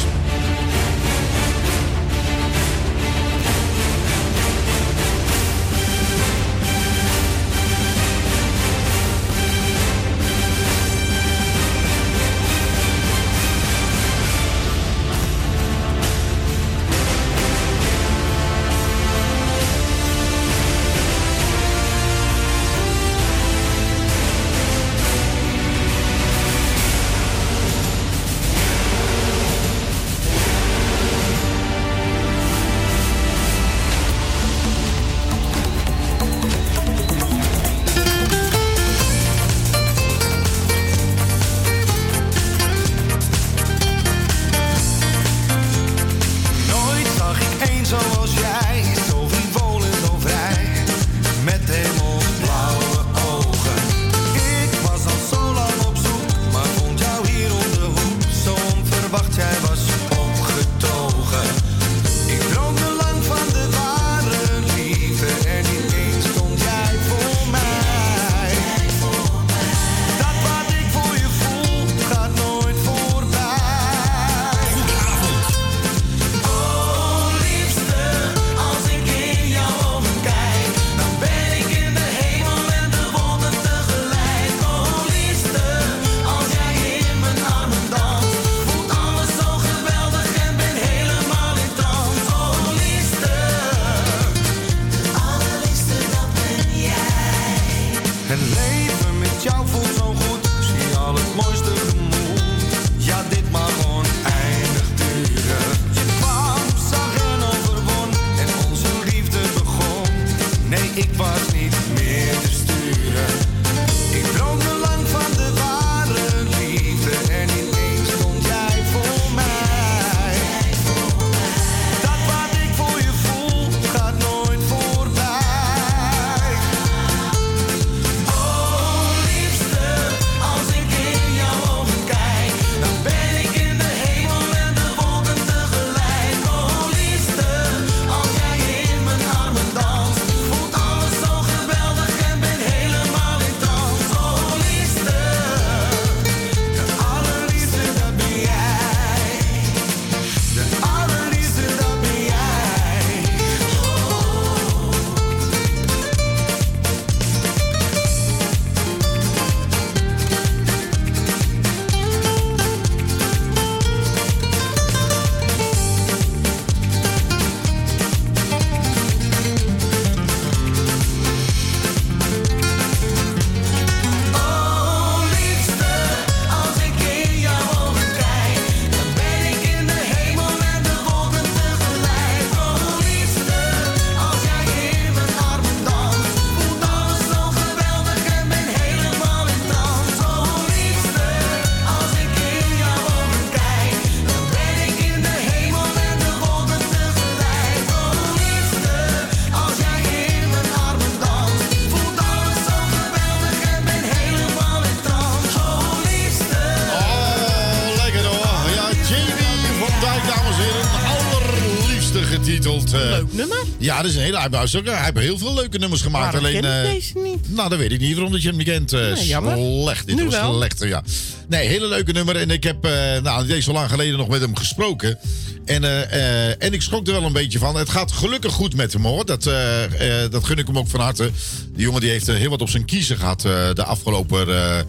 [214.00, 216.32] Ja, dat is een hele, hij, heeft ook- hij heeft heel veel leuke nummers gemaakt.
[216.32, 217.54] Waarom alleen, ken ik eh, deze niet?
[217.54, 218.92] Nou, dat weet ik niet waarom dat je hem niet kent.
[218.92, 219.56] eh, Nee, jammer.
[219.82, 220.06] Slecht.
[220.06, 220.54] Dit Nu was wel.
[220.54, 221.02] slecht, ja.
[221.48, 222.36] Nee, hele leuke nummer.
[222.36, 222.92] En ik heb uh,
[223.22, 225.18] nou, niet eens zo lang geleden nog met hem gesproken.
[225.64, 227.76] En, eh, eh, en ik schrok er wel een beetje van.
[227.76, 229.26] Het gaat gelukkig goed met hem hoor.
[229.26, 231.30] Dat, eh, eh, dat gun ik hem ook van harte.
[231.74, 234.78] Die jongen die heeft eh, heel wat op zijn kiezen gehad eh, de afgelopen eh,
[234.78, 234.86] eh,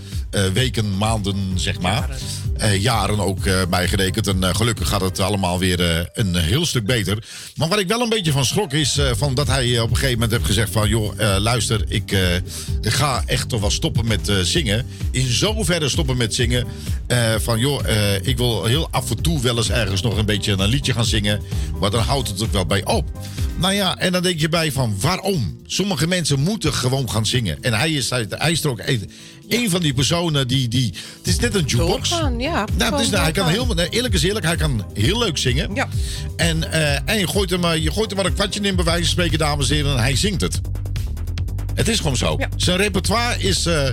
[0.53, 2.09] weken, maanden, zeg maar.
[2.09, 2.15] Eh,
[2.69, 4.27] jaren ook eh bijgerekend.
[4.27, 7.23] En eh, gelukkig gaat het allemaal weer eh, een heel stuk beter.
[7.55, 9.89] Maar wat ik wel een beetje van schrok is eh, van dat hij eh, op
[9.89, 10.89] een gegeven moment heeft gezegd van...
[10.89, 12.19] joh, eh, luister, ik, eh,
[12.81, 14.85] ga echt toch wel stoppen met eh, zingen.
[15.11, 16.65] In zoverre stoppen met zingen.
[17.07, 20.25] eh, van joh, eh, ik wil heel af en toe wel eens ergens nog een
[20.25, 21.41] beetje een liedje gaan zingen.
[21.79, 23.09] Maar dan houdt het ook wel bij op.
[23.61, 25.61] Nou ja, en dan denk je bij van waarom?
[25.65, 27.57] Sommige mensen moeten gewoon gaan zingen.
[27.61, 28.81] En hij is, hij, hij is er ook
[29.47, 30.93] een, van die personen die, die...
[31.17, 32.09] Het is net een jukebox.
[32.09, 32.65] Doorgaan, ja.
[32.77, 35.73] Nou, het is, Gewoon hij kan heel, eerlijk is eerlijk, hij kan heel leuk zingen.
[35.73, 35.87] Ja.
[36.35, 38.85] En, eh, en je, gooit er maar, je gooit er maar een kwartje in, bij
[38.85, 40.61] wijze van spreken, dames en heren, en hij zingt het.
[41.75, 42.37] Het is gewoon zo.
[42.55, 43.89] Zijn repertoire is eh,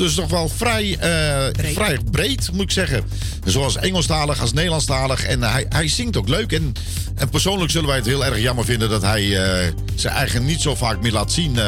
[0.00, 1.74] dus nog wel vrij, eh, Breed.
[1.74, 3.04] vrij breed, moet ik zeggen.
[3.44, 5.24] Zoals Engelstalig als Nederlandstalig.
[5.24, 6.52] En hij, hij zingt ook leuk.
[6.52, 6.72] En,
[7.14, 10.60] en persoonlijk zullen wij het heel erg jammer vinden dat hij eh, zijn eigen niet
[10.60, 11.66] zo vaak meer laat zien eh,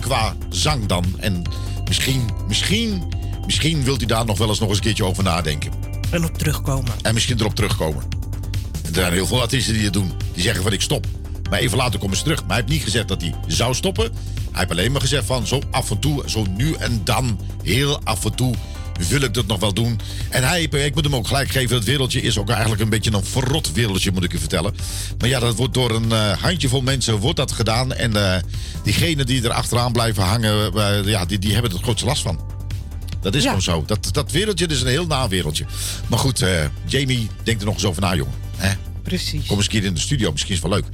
[0.00, 1.04] qua zang dan.
[1.20, 1.42] En
[1.84, 3.02] misschien, misschien,
[3.46, 5.72] misschien wilt hij daar nog wel eens nog eens een keertje over nadenken.
[6.10, 6.92] En op terugkomen.
[7.02, 8.02] En misschien erop terugkomen.
[8.86, 10.12] Er zijn heel veel artiesten die het doen.
[10.32, 11.06] Die zeggen van ik stop.
[11.52, 12.38] Maar even later komen ze terug.
[12.40, 14.04] Maar hij heeft niet gezegd dat hij zou stoppen.
[14.04, 14.12] Hij
[14.52, 18.24] heeft alleen maar gezegd van zo af en toe, zo nu en dan, heel af
[18.24, 18.54] en toe
[19.08, 20.00] wil ik dat nog wel doen.
[20.28, 23.12] En hij, ik moet hem ook gelijk geven, het wereldje is ook eigenlijk een beetje
[23.12, 24.74] een verrot wereldje, moet ik u vertellen.
[25.18, 27.92] Maar ja, dat wordt door een eh, handjevol mensen wordt dat gedaan.
[27.92, 28.42] En eh,
[28.84, 32.22] diegenen die er achteraan blijven hangen, eh, ja, die, die hebben er het grootste last
[32.22, 32.40] van.
[33.20, 33.46] Dat is Ja.
[33.48, 33.82] gewoon zo.
[33.86, 35.64] Dat, dat wereldje dat is een heel na wereldje.
[36.06, 36.44] Maar goed,
[36.84, 38.34] Jamie, denk er nog eens over na, jongen.
[38.56, 38.72] Hè?
[39.02, 39.46] Precies.
[39.46, 40.88] Kom eens een keer in de studio, misschien is het wel leuk.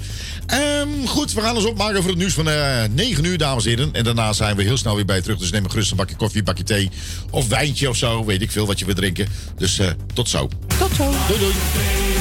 [0.47, 3.71] Ehm, goed, we gaan ons opmaken voor het nieuws van eh 9 uur, dames en
[3.71, 3.93] heren.
[3.93, 5.39] En daarna zijn we heel snel weer bij je terug.
[5.39, 6.91] Dus neem een gerust een bakje koffie, een bakje thee
[7.31, 8.25] of wijntje of zo.
[8.25, 9.29] Weet ik veel wat je wil drinken.
[9.57, 10.49] Dus eh, tot zo.
[10.79, 11.13] Tot zo.
[11.29, 12.18] Doei, doei.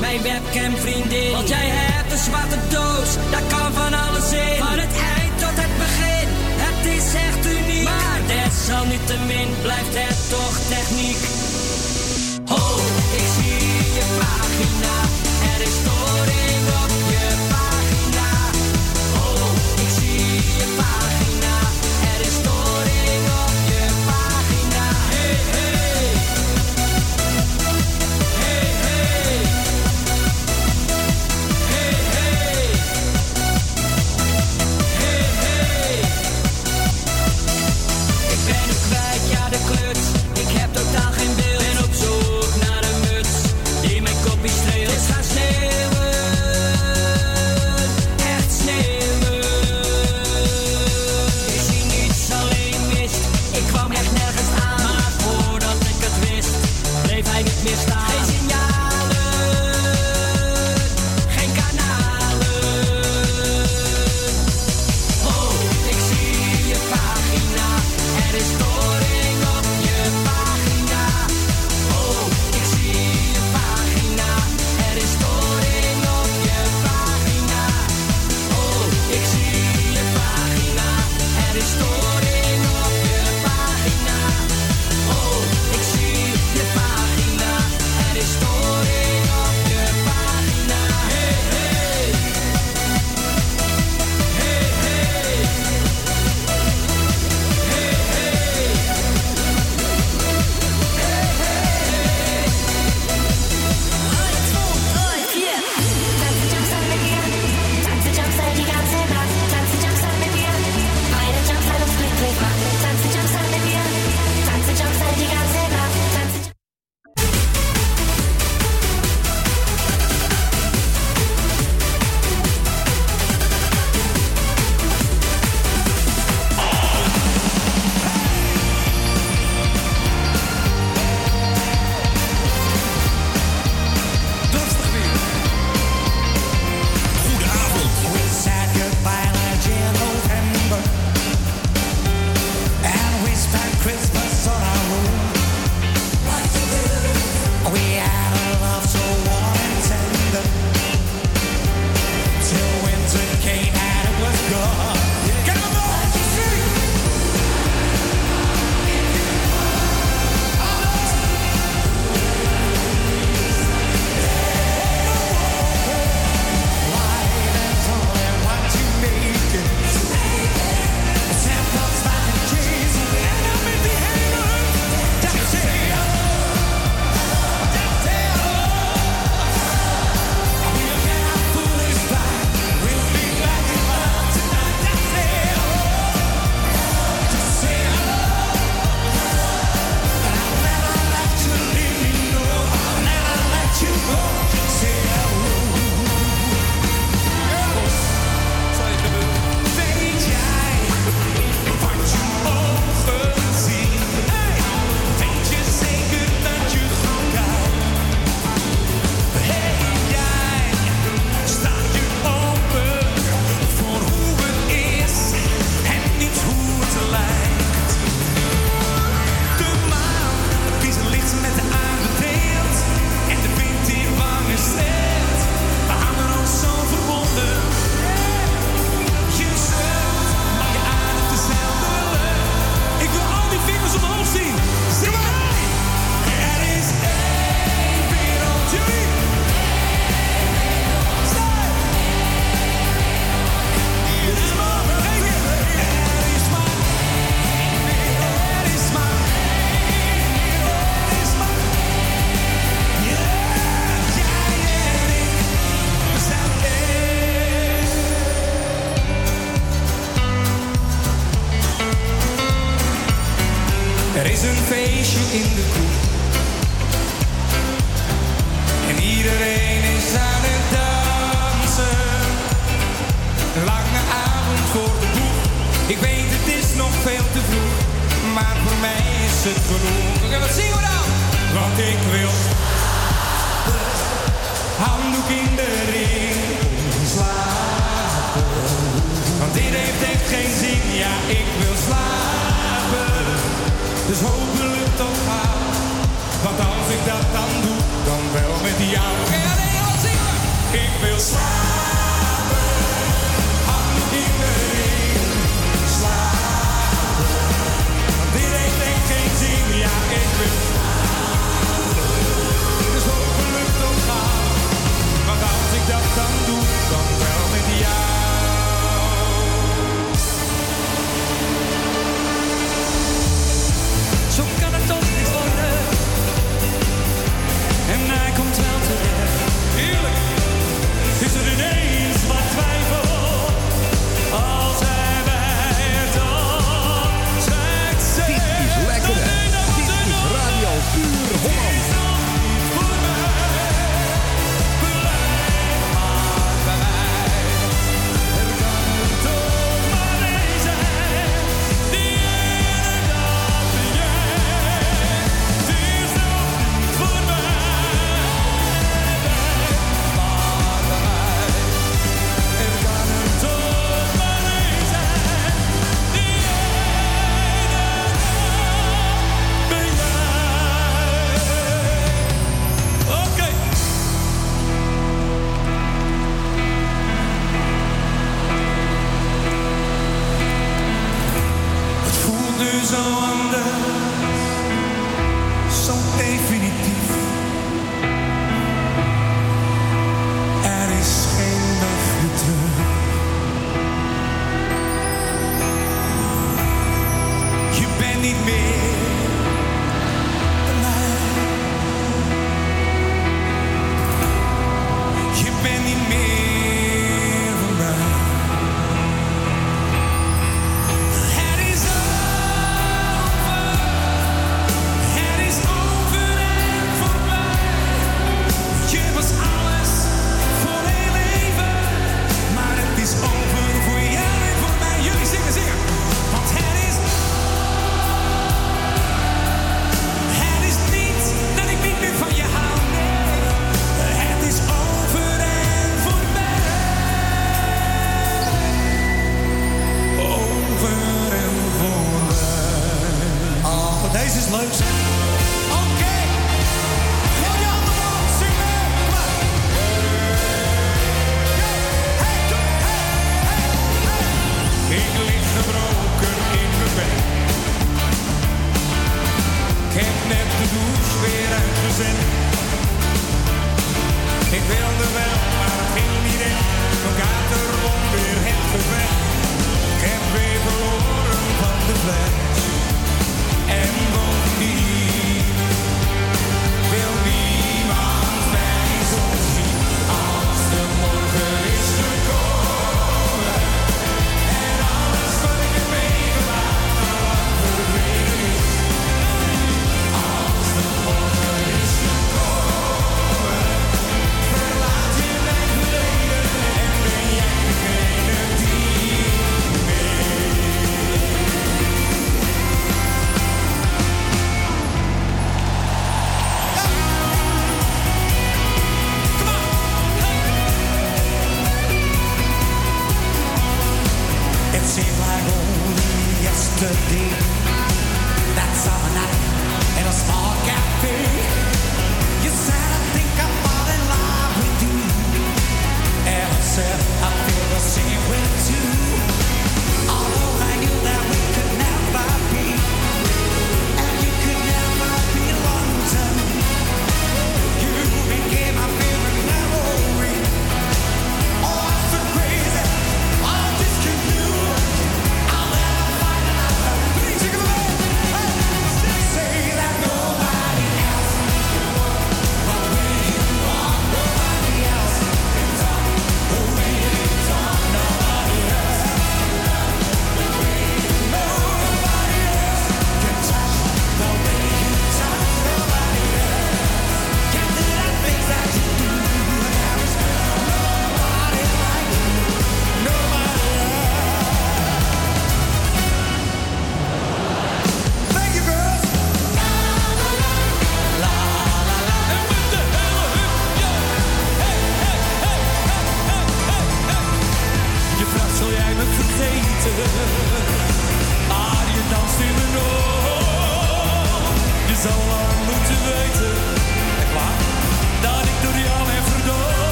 [0.00, 1.32] Mijn webcam vriendin.
[1.32, 4.58] Want jij hebt een zwarte doos, daar kan van alles in.
[4.58, 6.26] Van het eind tot het begin,
[6.66, 7.84] het is echt uniek.
[7.84, 11.22] Maar desalniettemin blijft het toch techniek.
[12.58, 12.80] Oh,
[13.20, 14.96] ik zie je pagina.
[15.52, 16.09] Er is storing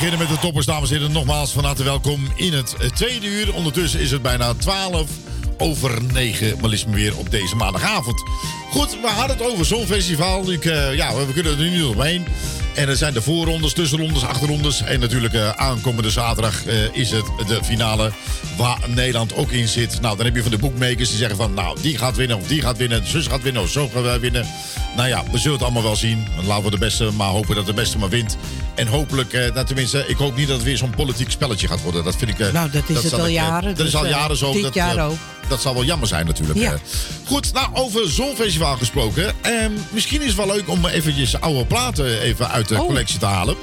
[0.00, 1.12] beginnen met de toppers, dames en heren.
[1.12, 3.54] Nogmaals van harte welkom in het tweede uur.
[3.54, 5.10] Ondertussen is het bijna 12
[5.58, 8.22] over 9, maar liefst maar weer op deze maandagavond.
[8.70, 10.52] Goed, we hadden het over zo'n festival.
[10.52, 12.26] Ik, eh, ja, we kunnen er nu omheen.
[12.74, 14.82] En er zijn de voorrondes, tussenrondes, achterrondes.
[14.82, 18.12] En natuurlijk eh, aankomende zaterdag eh, is het de finale
[18.56, 20.00] waar Nederland ook in zit.
[20.00, 21.54] Nou, dan heb je van de boekmakers die zeggen van...
[21.54, 24.20] nou, die gaat winnen of die gaat winnen, zus gaat winnen of zo gaan wij
[24.20, 24.46] winnen.
[24.96, 26.26] Nou ja, we zullen het allemaal wel zien.
[26.46, 28.36] Laten we de beste maar hopen dat de beste maar wint.
[28.80, 31.82] En hopelijk, eh, nou, tenminste, ik hoop niet dat het weer zo'n politiek spelletje gaat
[31.82, 32.04] worden.
[32.04, 32.38] Dat vind ik...
[32.38, 34.36] eh, Nou, dat is het al ik, eh, jaren, Dat is dus, al eh, jaren
[34.36, 34.52] zo.
[34.52, 35.16] dit dat, jaar ook.
[35.48, 36.58] dat zal wel jammer zijn natuurlijk.
[36.58, 36.76] Ja.
[37.26, 39.32] Goed, nou, over Zonfestival gesproken.
[39.40, 42.86] Ehm, misschien is het wel leuk om eventjes oude platen even uit de Oh.
[42.86, 43.56] collectie te halen.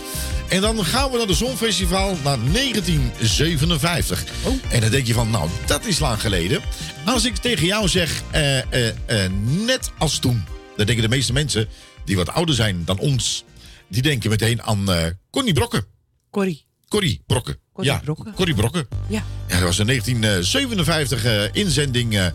[0.48, 4.24] En dan gaan we naar de Zonfestival naar 1957.
[4.44, 4.54] Oh.
[4.68, 6.62] En dan denk je van, nou, dat is lang geleden.
[7.06, 9.32] Als ik tegen jou zeg, eh, eh, eh,
[9.66, 10.46] net als toen.
[10.78, 11.68] Dan denken de meeste mensen
[12.06, 13.44] die wat ouder zijn dan ons.
[13.88, 15.86] Die denken meteen aan eh Connie Brokken.
[16.32, 16.66] Corrie.
[16.88, 17.60] Corrie Brokken.
[17.74, 18.34] Corrie ja, Brokken.
[18.34, 18.88] Corrie Brokken.
[19.08, 19.24] Ja.
[19.48, 22.26] Ja, dat was een 1957 eh, inzending eh,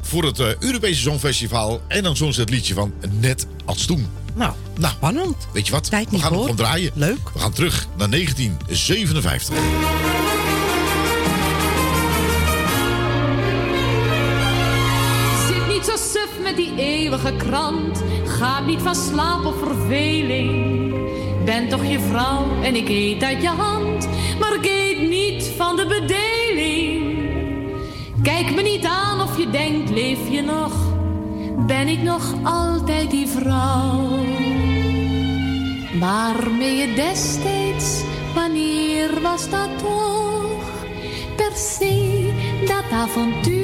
[0.00, 1.82] voor het Europese Songfestival.
[1.88, 4.06] En dan zong ze het liedje van Net als toen.
[4.34, 5.36] Nou, nou spannend.
[5.52, 5.90] Weet je wat?
[5.90, 6.90] Tijd we gaan hem draaien.
[6.94, 7.30] Leuk.
[7.34, 10.37] We gaan terug naar 1957.
[17.08, 18.02] Eeuwige krant.
[18.24, 20.94] Ga niet van slaap of verveling.
[21.44, 24.08] Ben toch je vrouw en ik eet uit je hand.
[24.38, 27.18] Maar ik eet niet van de bedeling.
[28.22, 30.72] Kijk me niet aan of je denkt, leef je nog?
[31.66, 34.18] Ben ik nog altijd die vrouw?
[36.00, 38.02] Waarmee je destijds,
[38.34, 40.84] wanneer was dat toch?
[41.36, 42.32] Per se
[42.66, 43.57] dat avontuurtje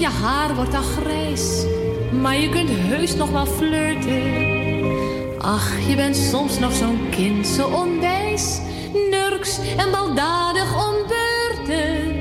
[0.00, 1.64] je haar wordt al grijs.
[2.20, 5.38] Maar je kunt heus nog wel flirten.
[5.38, 8.60] Ach, je bent soms nog zo'n kind, zo onwijs.
[9.10, 12.18] Nurks en baldadig om beurten.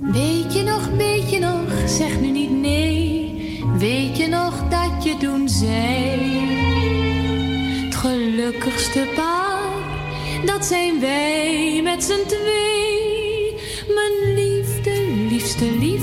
[0.00, 3.64] Weet je nog, weet je nog, zeg nu niet nee.
[3.78, 6.44] Weet je nog dat je toen zei.
[7.84, 9.60] Het gelukkigste paar,
[10.44, 13.54] dat zijn wij met z'n twee.
[13.94, 14.92] Mijn liefde,
[15.28, 15.95] liefste lief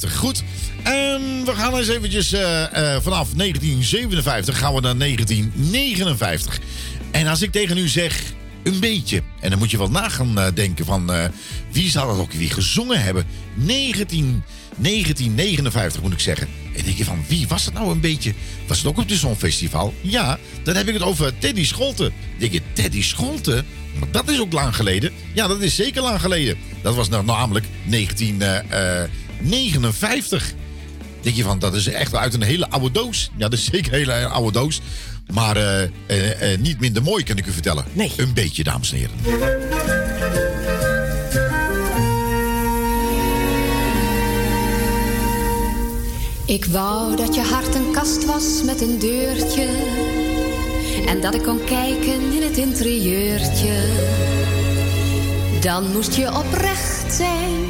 [0.00, 0.16] 1957.
[0.16, 0.42] Goed.
[0.82, 6.60] En we gaan eens eventjes eh, eh, vanaf 1957 gaan we naar 1959.
[7.10, 8.22] En als ik tegen u zeg
[8.62, 11.10] een beetje, en dan moet je wel na gaan eh, denken van
[11.70, 13.26] wie zou dat ook weer gezongen hebben?
[13.54, 14.44] 19,
[14.76, 16.48] 1959 moet ik zeggen.
[16.76, 18.34] En denk je van, wie was het nou een beetje?
[18.66, 19.94] Was het ook op de Songfestival?
[20.00, 22.12] Ja, dan heb ik het over Teddy Scholten.
[22.38, 23.66] Denk je, Teddy Scholten?
[23.98, 25.12] Maar dat is ook lang geleden.
[25.32, 26.56] Ja, dat is zeker lang geleden.
[26.82, 27.66] Dat was nou namelijk
[29.38, 30.54] 1959.
[31.20, 33.30] denk je van, dat is echt uit een hele oude doos.
[33.36, 34.80] Ja, dat is zeker een hele oude doos.
[35.32, 37.84] Maar eh, eh, eh, niet minder mooi, kan ik u vertellen.
[37.92, 38.12] Nee.
[38.16, 39.14] Een beetje, dames en heren.
[46.46, 49.68] Ik wou dat je hart een kast was met een deurtje.
[51.06, 53.88] En dat ik kon kijken in het interieurtje.
[55.60, 57.65] Dan moest je oprecht zijn.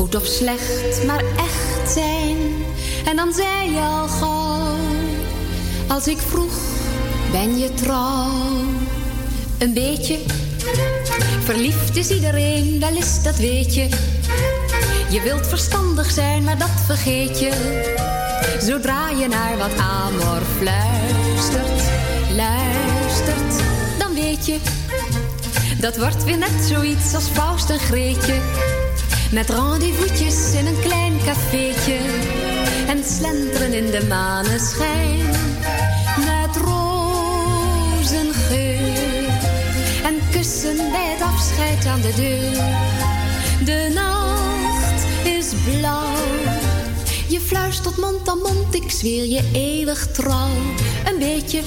[0.00, 2.36] Goed of slecht, maar echt zijn.
[3.04, 4.76] En dan zei je al gauw.
[5.88, 6.52] Als ik vroeg,
[7.32, 8.28] ben je trouw?
[9.58, 10.18] Een beetje.
[11.44, 13.88] Verliefd is iedereen, wel is dat weet je.
[15.10, 17.50] Je wilt verstandig zijn, maar dat vergeet je.
[18.60, 21.82] Zodra je naar wat amor fluistert,
[22.36, 23.64] luistert,
[23.98, 24.58] dan weet je.
[25.80, 28.34] Dat wordt weer net zoiets als Faust en Greetje.
[29.32, 31.98] Met rendezvous'tjes in een klein cafeetje.
[32.86, 35.26] En slenteren in de maneschijn.
[36.16, 37.98] Met rozengeur.
[40.04, 42.64] En kussen bij het afscheid aan de deur.
[43.64, 46.14] De nacht is blauw.
[47.28, 50.56] Je fluistert mond aan mond, ik zweer je eeuwig trouw.
[51.04, 51.62] Een beetje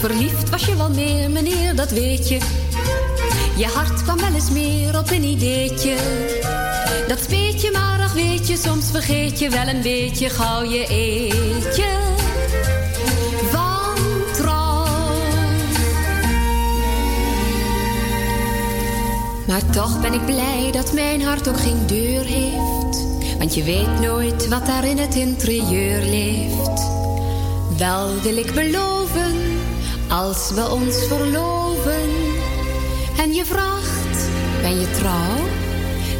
[0.00, 2.38] verliefd was je wel meer, meneer, dat weet je.
[3.56, 5.96] Je hart kwam wel eens meer op een ideetje.
[7.08, 10.86] Dat speet je maar, ach weet je, soms vergeet je wel een beetje gauw je
[10.86, 11.84] eetje.
[13.50, 13.94] Van
[14.32, 14.86] trouw.
[19.46, 23.06] Maar toch ben ik blij dat mijn hart ook geen deur heeft.
[23.38, 26.90] Want je weet nooit wat daar in het interieur leeft.
[27.78, 29.34] Wel wil ik beloven,
[30.08, 32.15] als we ons verloven.
[33.16, 34.28] En je vraagt,
[34.62, 35.44] ben je trouw?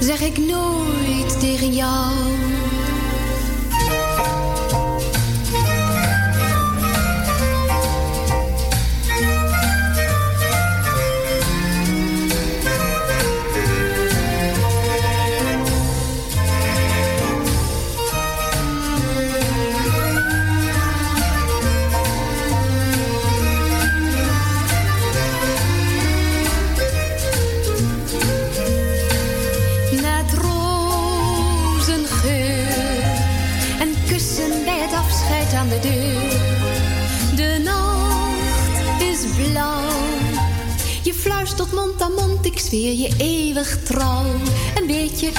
[0.01, 2.46] Zeg ik nooit tegen jou.
[41.57, 44.25] Je fluistert mond aan mond, ik zweer je eeuwig trouw.
[44.75, 45.31] Een beetje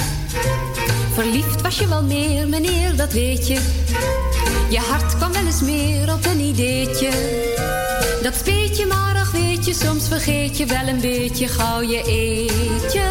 [1.12, 3.58] verliefd was je wel meer, meneer, dat weet je.
[4.68, 7.10] Je hart kwam wel eens meer op een ideetje.
[8.22, 12.02] Dat speet je maar, ach weet je, soms vergeet je wel een beetje gauw je
[12.02, 13.02] eetje.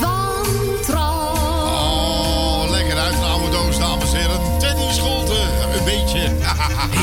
[0.00, 0.46] Van
[0.86, 1.34] trouw.
[1.34, 4.58] Oh, lekker uit een oude doos, dames en heren.
[4.58, 5.48] Teddy Scholten,
[5.78, 6.18] een beetje.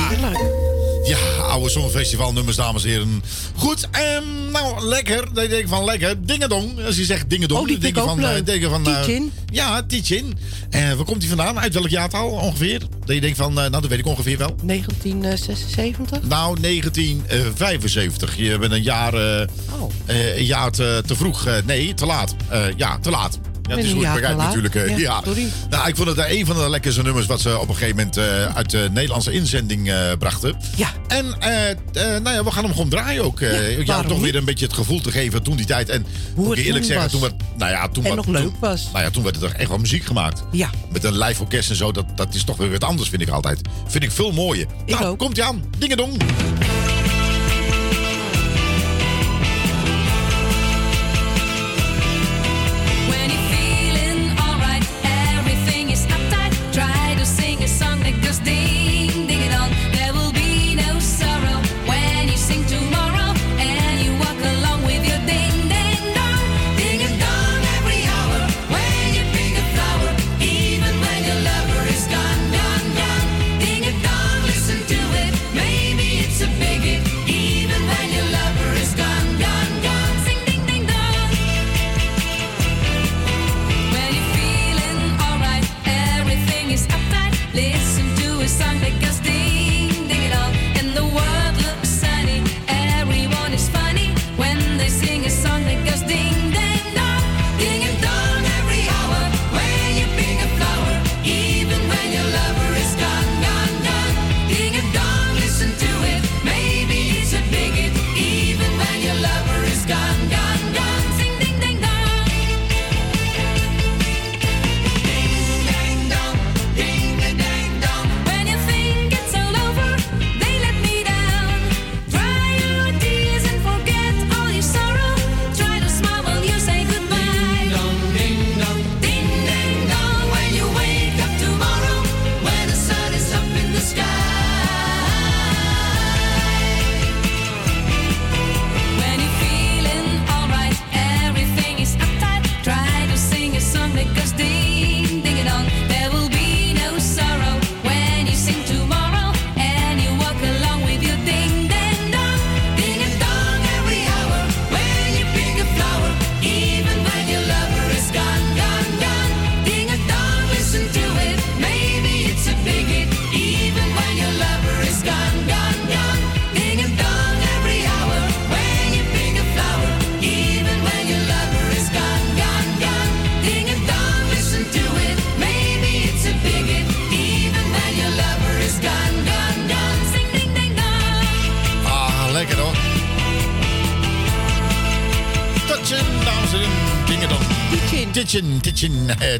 [0.10, 0.64] Heerlijk.
[1.04, 3.24] Ja, oude songfestivalnummers, dames en heren.
[3.66, 5.24] Goed, ehm, nou, lekker.
[5.34, 6.26] Dan denk ik van lekker.
[6.26, 6.86] Dingedong.
[6.86, 8.20] Als je zegt dingedong, Oh, die dan denk ik van...
[8.20, 8.46] eh, leuk.
[8.46, 9.22] denk van eh,
[9.52, 10.38] ja, Tietjin.
[10.70, 11.60] En waar komt hij vandaan?
[11.60, 12.80] Uit welk jaartal ongeveer?
[13.06, 14.56] Dat je denkt van, eh, nou, dat weet ik ongeveer wel.
[14.64, 16.20] 1976?
[16.24, 18.38] Nou, 1975.
[18.38, 19.48] Je bent een jaar, eh,
[19.80, 19.92] Oh.
[20.06, 21.46] eh, een jaar te, te vroeg.
[21.46, 22.36] eh, nee, te laat.
[22.50, 23.40] Eh, ja, te laat.
[23.68, 24.38] Ja, het is goed begrijp laat.
[24.38, 24.76] natuurlijk.
[24.76, 25.22] eh, Ja, ja.
[25.70, 27.96] Nou, ik vond het eh, een van de lekkerste nummers wat ze op een gegeven
[27.96, 30.56] moment eh, uit de Nederlandse inzending eh, brachten.
[30.76, 30.90] Ja.
[31.08, 33.40] En eh, nou ja, we gaan hem gewoon draaien ook.
[33.86, 35.90] ja, toch weer een beetje het gevoel te geven toen die tijd.
[35.90, 36.06] En
[36.36, 37.12] moet het ik eerlijk zeggen, was.
[37.12, 38.90] toen werd, nou ja, toen En werd- nog leuk toen- was.
[38.94, 40.44] Nou ja, toen werd er echt wel muziek gemaakt.
[40.52, 40.70] Ja.
[40.92, 43.30] Met een live orkest en zo, dat, dat is toch weer wat anders, vind ik
[43.30, 43.62] altijd.
[43.88, 44.66] Vind ik veel mooier.
[44.86, 45.64] nou, komt ie aan.
[45.78, 46.18] Dingedong.
[46.18, 46.75] When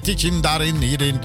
[0.02, 1.20] Titchen, eh, daarin, hierin.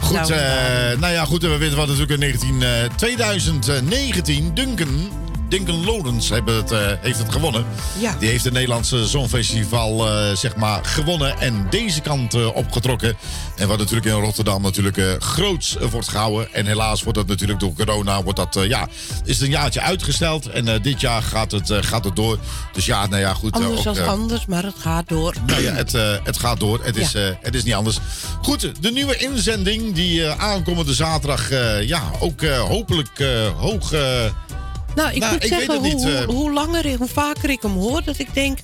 [0.00, 1.42] Goed, Nou, eh, nou ja, goed.
[1.42, 5.10] We weten wat natuurlijk in 19, eh, 2019 Duncan...
[5.50, 7.64] Duncan hebben het, eh, heeft het gewonnen.
[7.98, 8.16] Ja.
[8.18, 13.16] Die heeft het Nederlandse Songfestival eh, zeg maar, gewonnen en deze kant eh, opgetrokken.
[13.60, 16.54] En wat natuurlijk in Rotterdam natuurlijk eh, groots eh, wordt gehouden.
[16.54, 18.88] En helaas wordt dat natuurlijk door corona, wordt dat, eh, ja,
[19.24, 20.46] is het een jaartje uitgesteld.
[20.46, 22.38] En dit jaar gaat het, gaat het door.
[22.72, 23.52] Dus ja, nou ja, goed.
[23.52, 25.34] Anders ook, dan eh, anders, maar het gaat door.
[25.46, 25.92] nou ja, het,
[26.24, 26.80] het gaat door.
[26.82, 27.98] Het is, het is niet anders.
[28.42, 31.50] Goed, de nieuwe inzending die aankomende zaterdag...
[31.86, 33.24] ja, ook hopelijk
[33.56, 33.90] hoog...
[33.90, 37.62] Nou, ik Nou, moet ik zeggen, het niet, hoe, hoe, hoe langer, hoe vaker ik
[37.62, 38.58] hem hoor, dat ik denk...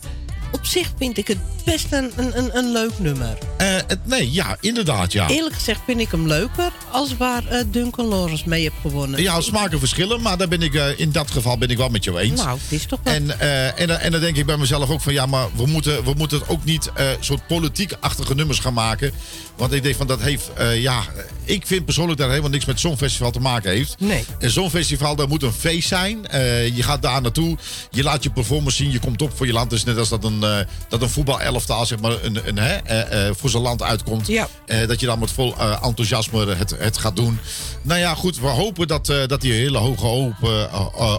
[0.53, 3.39] Op zich vind ik het best een, een, een, een leuk nummer.
[3.75, 5.29] Eh, het, nee, ja, inderdaad, ja.
[5.29, 9.23] Eerlijk gezegd vind ik hem leuker als waar eh, Duncan Lawrence mee heeft gewonnen.
[9.23, 12.05] Ja, smaken verschillen, maar daar ben ik, eh, in dat geval ben ik wel met
[12.05, 12.41] jou eens.
[12.43, 13.15] Nou, het is toch wel...
[13.15, 13.41] En,
[13.77, 16.13] en, dan- en dan denk ik bij mezelf ook van ja, maar we moeten, we
[16.17, 16.91] moeten het ook niet
[17.21, 19.13] soort politiek-achtige nummers gaan maken.
[19.57, 21.03] Want ik denk van dat heeft, ja,
[21.47, 23.95] ik vind persoonlijk dat het helemaal niks met zo'n festival te maken heeft.
[23.99, 24.25] Nee.
[24.39, 26.27] En zo'n festival, dat moet een feest zijn.
[26.27, 27.57] Eh, je gaat daar naartoe,
[27.91, 29.71] je laat je performance zien, je komt op voor je land.
[29.71, 30.59] Het is net als dat een, eh
[30.89, 34.27] dat een voetbalelftaal zeg maar, een, een, hè, eh, voor zijn land uitkomt.
[34.27, 34.49] Ja.
[34.87, 37.39] Dat je dan met vol enthousiasme het, het gaat doen.
[37.83, 40.35] Nou ja, goed, we hopen dat, dat hij een hele hoge hoop,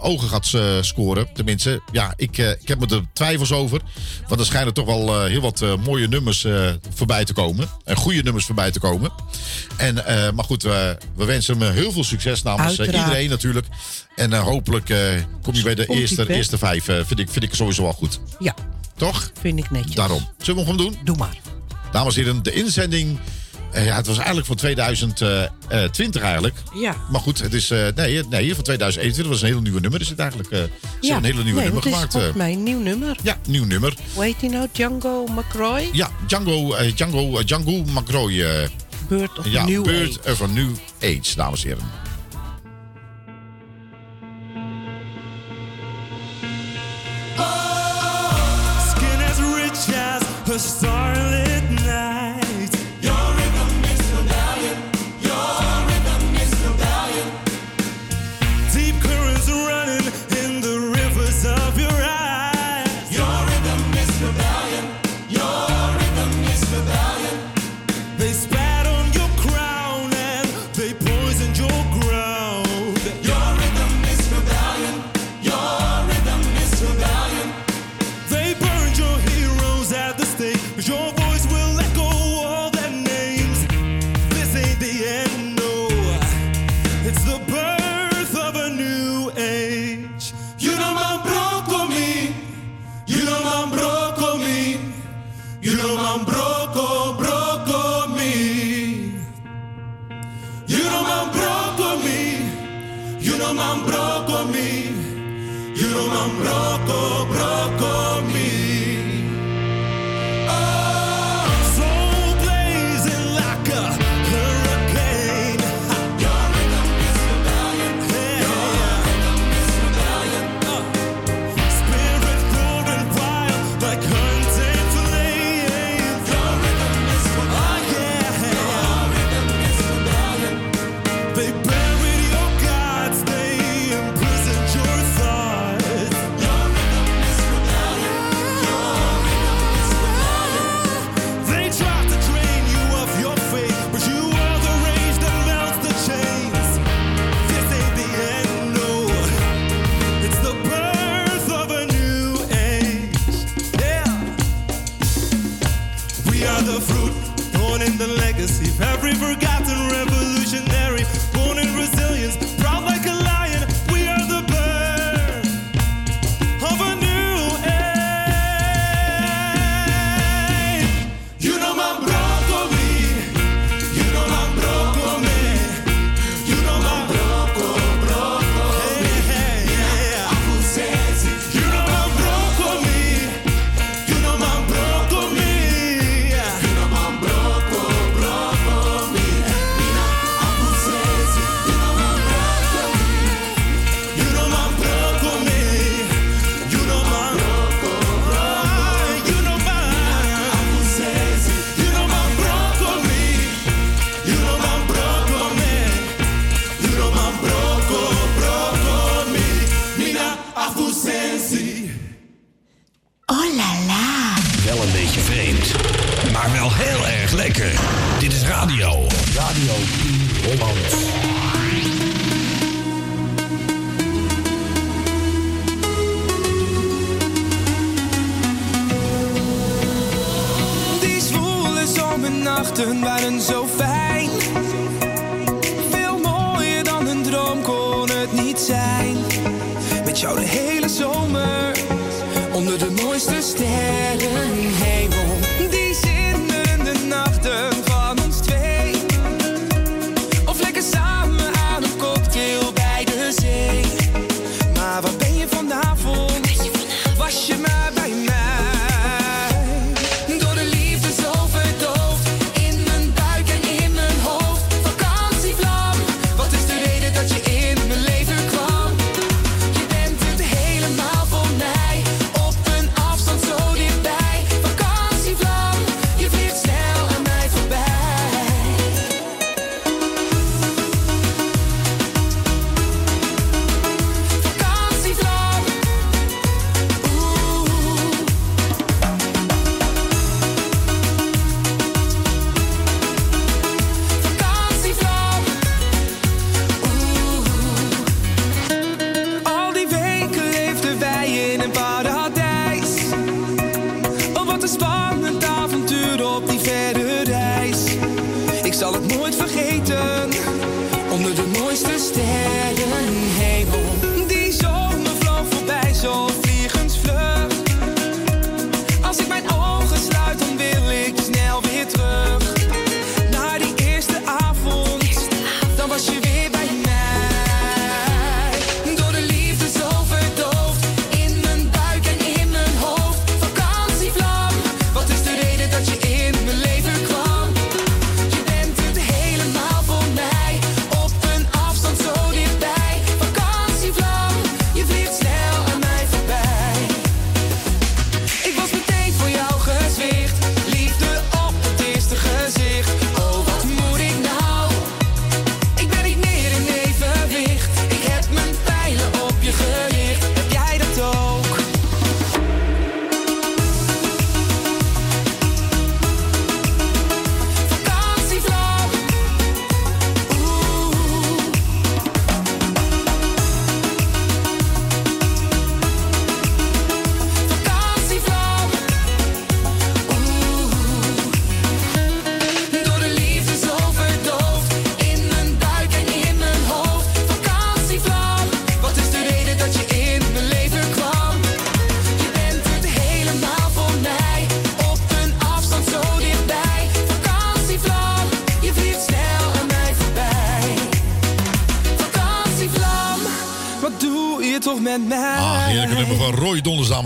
[0.01, 0.53] ogen gaat
[0.85, 1.27] scoren.
[1.33, 3.81] Tenminste, ja, ik, ik heb me er twijfels over.
[4.27, 6.45] Want er schijnen toch wel heel wat mooie nummers
[6.95, 7.69] voorbij te komen.
[7.83, 9.11] En goede nummers voorbij te komen.
[9.77, 9.95] En,
[10.25, 13.65] eh, maar goed, we we wensen hem heel veel succes namens eh, iedereen natuurlijk.
[14.15, 14.99] En eh, hopelijk eh,
[15.41, 16.87] kom je bij de eerste, vijf.
[16.87, 18.19] eh, vind, ik, vind ik sowieso wel goed.
[18.39, 18.53] Ja,
[18.95, 19.31] Toch?
[19.41, 19.95] vind ik netjes.
[19.95, 20.27] Daarom.
[20.37, 20.97] Zullen we hem doen?
[21.03, 21.37] Doe maar.
[21.91, 23.19] Dames en heren, de inzending.
[23.71, 26.55] eh, ja, het was eigenlijk van 2020 eigenlijk.
[26.75, 26.95] Ja.
[27.11, 27.71] Maar goed, het is.
[27.71, 30.01] eh, nee, nee, van 2021 was een hele nieuwe nummer.
[30.01, 30.51] Is het eigenlijk?
[30.51, 30.67] eh, ze
[31.01, 31.13] ja.
[31.13, 32.11] hebben een hele nieuwe nee, nummer gemaakt.
[32.11, 32.37] volgens eh.
[32.37, 33.17] mij een nieuw nummer.
[33.23, 33.93] ja, nieuw nummer.
[34.13, 34.67] Hoe heet hij nou?
[34.71, 35.89] Django McCroy?
[35.91, 38.43] Ja, Django, eh, Django, eh, Django McCroy.
[39.07, 40.19] Bird of ja, New Bird Age.
[40.31, 41.85] of a New Age, dames en heren.
[48.89, 50.21] Skin as rich as
[50.55, 51.36] a starlit
[106.05, 108.36] ma un blocco, blocco mio.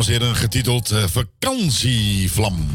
[0.06, 0.36] Dames en heren.
[0.36, 2.70] Getiteld eh, Vakantievlam.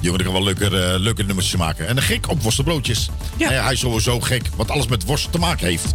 [0.00, 1.88] Jongen, ik kan wel leuke, eh, leuke nummers maken.
[1.88, 3.08] En een gek op worstenbroodjes.
[3.36, 3.48] Ja.
[3.50, 5.92] Hij is sowieso gek, wat alles met worst te maken heeft.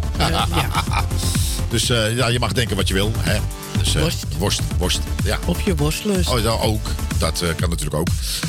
[1.70, 3.12] dus eh, ja, je mag denken wat je wil.
[3.18, 3.38] Hè?
[3.84, 4.24] Dus, eh, Worst.
[4.38, 5.00] Worst, worst.
[5.24, 5.38] Ja.
[5.46, 6.28] Op je borstlust.
[6.30, 6.86] Oh, ja, ook.
[7.18, 8.08] Dat eh, kan natuurlijk ook.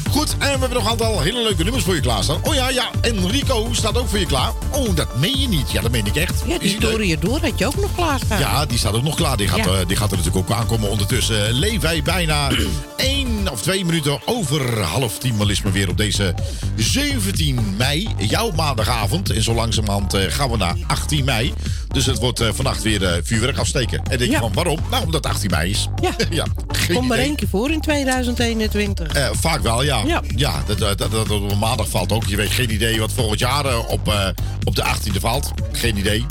[0.09, 2.39] Goed, en we hebben nog een aantal hele leuke nummers voor je klaarstaan.
[2.43, 4.51] Oh ja, ja, en Rico staat ook voor je klaar.
[4.71, 5.71] Oh, dat meen je niet.
[5.71, 6.43] Ja, dat meen ik echt.
[6.47, 8.39] Ja, die door je door had je ook nog klaarstaan.
[8.39, 9.37] Ja, die staat ook nog klaar.
[9.37, 9.65] Die gaat, Ja.
[9.65, 10.89] eh, die gaat er natuurlijk ook aankomen.
[10.89, 12.49] Ondertussen leven wij bijna
[12.97, 15.35] één of twee minuten over half tien.
[15.35, 16.35] Maar is maar weer op deze
[16.75, 18.09] 17 mei.
[18.17, 19.29] Jouw maandagavond.
[19.29, 21.53] En zo langzamerhand gaan we naar 18 mei.
[21.87, 24.01] Dus het wordt vannacht weer vuurwerk afsteken.
[24.09, 24.79] En denk je van waarom?
[24.89, 25.89] Nou, omdat 18 mei is.
[26.01, 26.11] Ja.
[26.29, 26.45] ja.
[26.93, 29.07] Kom maar één keer voor in 2021.
[29.07, 30.01] Eh, vaak wel, ja.
[30.05, 30.21] Ja.
[30.35, 32.25] Ja, dat, dat, dat, dat op maandag valt ook.
[32.25, 34.27] Je weet geen idee wat volgend jaar eh, op, eh,
[34.63, 35.51] op de 18e valt.
[35.71, 36.25] Geen idee.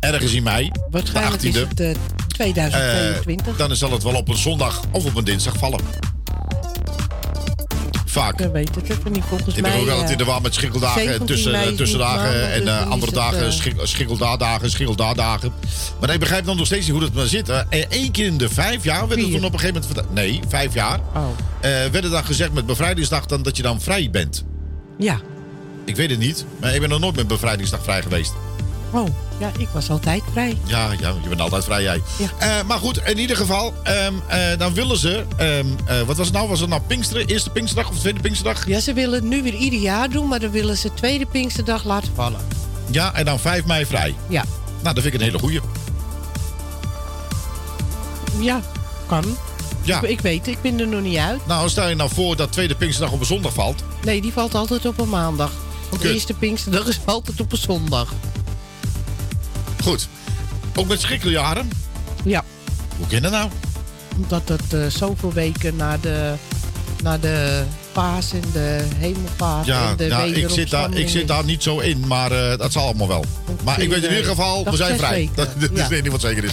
[0.00, 0.70] Ergens in mei.
[0.90, 1.50] Waarschijnlijk de 18e.
[1.50, 1.94] is het eh,
[2.28, 3.52] 2022.
[3.52, 5.80] Eh, dan zal het wel op een zondag of op een dinsdag vallen.
[8.10, 8.40] Vaak.
[8.40, 9.24] Ik weet het even niet.
[9.28, 9.70] Volgens Ik mij...
[9.70, 12.80] ben ook altijd in de eh, war met schikkeldagen, 17 tussen, tussendagen en dus eh,
[12.90, 15.52] andere het, dagen, schik, schikkeldaadagen, schikkeldaadagen.
[16.00, 17.46] Maar ik begrijp dan nog steeds niet hoe dat maar zit.
[17.46, 17.60] hè.
[17.68, 19.34] Eh, Eén keer in de vijf jaar werd Vier.
[19.36, 20.14] toen op een gegeven moment...
[20.14, 21.00] Nee, vijf jaar.
[21.14, 21.24] Oh.
[21.60, 24.44] Werd er dan gezegd met bevrijdingsdag dan dat je dan vrij bent.
[24.98, 25.20] Ja.
[25.84, 28.32] Ik weet het niet, maar ik ben nog nooit met bevrijdingsdag vrij geweest.
[28.90, 29.06] Oh,
[29.40, 30.58] ja, ik was altijd vrij.
[30.64, 32.02] Ja, ja, je bent altijd vrij, jij.
[32.18, 32.28] Ja.
[32.38, 35.24] Eh, maar goed, in ieder geval, ehm, eh, dan willen ze...
[35.36, 36.48] ehm, eh, wat was het nou?
[36.48, 37.26] Was het nou Pinksteren?
[37.26, 38.66] Eerste Pinksterdag of tweede Pinksterdag?
[38.66, 41.84] Ja, ze willen het nu weer ieder jaar doen, maar dan willen ze tweede Pinksterdag
[41.84, 42.40] laten vallen.
[42.90, 44.14] Ja, en dan 5 mei vrij.
[44.28, 44.44] Ja.
[44.82, 45.60] Nou, dat vind ik een hele goeie.
[48.38, 48.60] Ja,
[49.06, 49.36] kan.
[49.82, 50.02] Ja.
[50.02, 51.46] Ik, ik weet, ik ben er nog niet uit.
[51.46, 53.84] Nou, stel je nou voor dat tweede Pinksterdag op een zondag valt.
[54.04, 55.50] Nee, die valt altijd op een maandag.
[55.90, 58.12] Want de eerste Pinksterdag is altijd op een zondag.
[59.82, 60.08] Goed.
[60.74, 61.70] Ook met schrikkeljaren?
[62.24, 62.44] Ja.
[62.96, 63.50] Hoe kan dat nou?
[64.16, 66.34] Omdat het eh, zoveel weken na de,
[67.02, 67.62] na de
[67.92, 71.62] paas en de hemelvaart Ja, en de ja ik, zit daar, ik zit daar niet
[71.62, 73.24] zo in, maar eh, dat zal allemaal wel.
[73.64, 75.10] Maar ik weet in ieder geval, Nog we zijn vrij.
[75.10, 75.32] weken.
[75.34, 75.82] Dat, dat Ja.
[75.82, 76.52] is ding wat zeker is.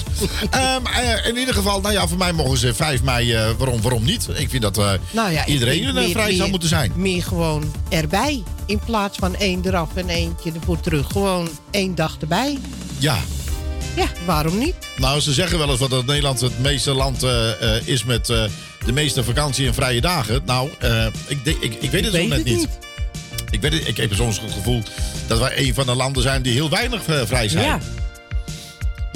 [0.49, 3.81] Ehm, eh, in ieder geval, nou ja, voor mij mogen ze 5 mei, eh, waarom,
[3.81, 4.27] waarom niet?
[4.35, 6.91] Ik vind dat eh, Nou ja, iedereen er meer- vrij zou moeten zijn.
[6.95, 8.43] Meer gewoon erbij.
[8.65, 11.07] In plaats van één eraf en eentje ervoor terug.
[11.11, 12.57] Gewoon één dag erbij.
[12.97, 13.17] Ja.
[13.95, 14.75] Ja, waarom niet?
[14.97, 18.29] Nou, ze zeggen wel eens dat het Nederland het meeste land eh, eh, is met
[18.29, 18.43] eh,
[18.85, 20.41] de meeste vakantie en vrije dagen.
[20.45, 20.69] Nou,
[21.27, 22.55] ik, ik, ik weet het zo weet net niet.
[22.57, 22.69] niet.
[23.49, 24.83] Ik, weet het, ik heb soms het gevoel
[25.27, 27.65] dat wij een van de landen zijn die heel weinig vrij zijn.
[27.65, 27.79] Ja.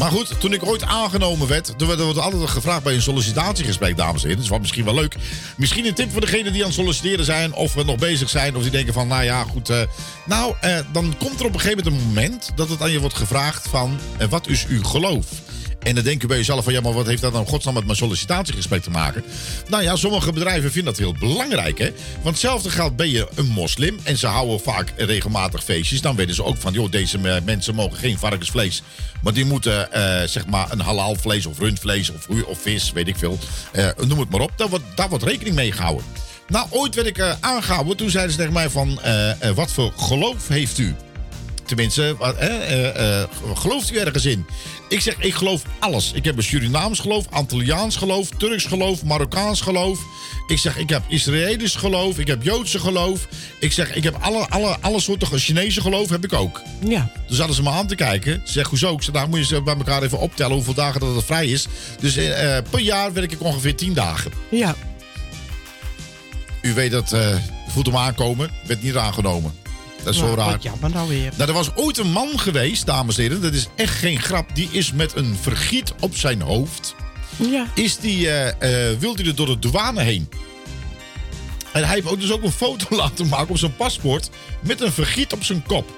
[0.02, 4.14] Maar goed, toen ik ooit aangenomen werd, er wordt altijd gevraagd bij een sollicitatiegesprek, dames
[4.22, 4.36] en heren.
[4.36, 5.16] Dat is wel misschien wel leuk.
[5.58, 8.56] Misschien een tip voor degenen die aan het solliciteren zijn, of we nog bezig zijn,
[8.56, 9.70] of die denken van, nou ja, goed.
[9.70, 9.82] eh,
[10.26, 13.00] nou, eh, dan komt er op een gegeven moment een moment dat het aan je
[13.00, 15.26] wordt gevraagd van, eh, wat is uw geloof?
[15.84, 17.86] En dan denk je bij jezelf van, ja, maar wat heeft dat nou godsnaam met
[17.86, 19.24] mijn sollicitatiegesprek te maken?
[19.68, 21.92] Nou ja, sommige bedrijven vinden dat heel belangrijk, hè.
[22.14, 26.02] Want hetzelfde geldt, ben je een moslim en ze houden vaak regelmatig feestjes.
[26.02, 28.84] Dan weten ze ook van, joh, deze mensen mogen geen varkensvlees.
[29.22, 33.08] Maar die moeten, eh, zeg maar, een halal vlees of rundvlees of, of vis, weet
[33.08, 33.38] ik veel.
[33.72, 34.52] Eh, noem het maar op.
[34.56, 36.06] Daar wordt, daar wordt rekening mee gehouden.
[36.48, 37.98] Nou, ooit werd ik eh, aangehouden.
[37.98, 39.00] Toen zeiden ze tegen mij van,
[39.56, 40.96] wat voor geloof heeft u?
[41.72, 44.46] Tenminste, eh, eh, eh, gelooft u ergens in?
[44.90, 46.12] Ik zeg, ik geloof alles.
[46.14, 50.00] Ik heb een Surinaams geloof, Antilliaans geloof, Turks geloof, Marokkaans geloof.
[50.48, 53.28] Ik zeg, ik heb Israëlisch geloof, ik heb Joodse geloof.
[53.60, 56.62] Ik zeg, ik heb alle, alle, alle soorten Chinese geloof heb ik ook.
[56.80, 57.12] Ja.
[57.28, 58.42] Dus hadden ze me aan te kijken.
[58.44, 58.94] Zeg, hoezo?
[58.94, 61.48] Ik zeg, daar moet je ze bij elkaar even optellen hoeveel dagen dat het vrij
[61.48, 61.68] is.
[62.00, 64.32] Dus eh, per jaar werk ik ongeveer 10 dagen.
[64.50, 64.76] Ja.
[66.62, 67.36] U weet dat, eh
[67.68, 69.54] voelt hem aankomen, werd niet aangenomen.
[70.04, 70.52] Dat is zo Nou, raar.
[70.52, 71.32] wat jammer nou weer.
[71.38, 73.42] Nou, er was ooit een man geweest, dames en heren.
[73.42, 74.56] Dat is echt geen grap.
[74.56, 76.96] Die is met een vergiet op zijn hoofd.
[77.36, 77.66] Ja.
[77.76, 80.30] Is die, eh, eh, wilde hij er door de douane heen.
[81.72, 84.30] En hij heeft ook dus ook een foto laten maken op zijn paspoort.
[84.60, 85.90] Met een vergiet op zijn kop.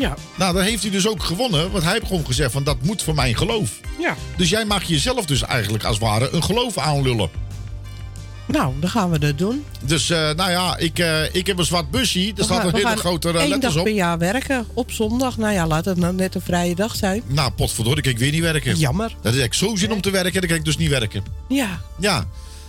[0.00, 0.14] Ja.
[0.34, 1.70] Nou, dan heeft hij dus ook gewonnen.
[1.70, 3.70] Want hij heeft gewoon gezegd van dat moet voor mijn geloof.
[3.98, 4.16] Ja.
[4.36, 7.30] Dus jij mag jezelf dus eigenlijk als het ware een geloof aanlullen.
[8.46, 9.64] Nou, dan gaan we dat doen.
[9.82, 12.32] Dus nou ja, ik, eh, ik heb een zwart busje.
[12.36, 13.84] Er staat een hele grote eh, letters dag op.
[13.84, 14.66] per jaar werken.
[14.74, 15.36] Op zondag.
[15.36, 17.22] Nou ja, laat het nou net een vrije dag zijn.
[17.26, 18.76] Nou, potverdorie, kan ik weer niet werken.
[18.76, 19.16] Jammer.
[19.22, 21.24] Dat is echt zo zin om te werken, dan kan ik dus niet werken.
[21.48, 21.80] Ja.
[21.98, 22.26] Ja.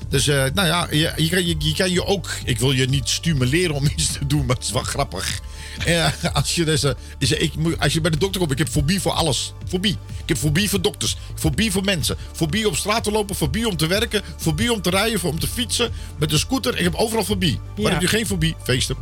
[0.09, 2.29] Dus, eh, nou ja, je, je, kan, je, je kan je ook...
[2.45, 5.39] Ik wil je niet stimuleren om iets te doen, maar het is wel grappig.
[5.85, 6.83] Eh, als, je dus,
[7.17, 9.53] is, ik, moet- als je bij de dokter komt, ik heb fobie voor alles.
[9.67, 9.97] Fobie.
[10.21, 11.17] Ik heb fobie voor dokters.
[11.35, 12.17] Fobie voor mensen.
[12.33, 13.35] Fobie op straat te lopen.
[13.35, 14.21] Fobie om te werken.
[14.37, 15.23] Fobie om te rijden.
[15.23, 15.91] Om te fietsen.
[16.19, 16.77] Met een scooter.
[16.77, 17.59] Ik heb overal fobie.
[17.75, 17.89] Maar Ja.
[17.91, 18.55] heb je geen fobie?
[18.63, 18.95] Feesten.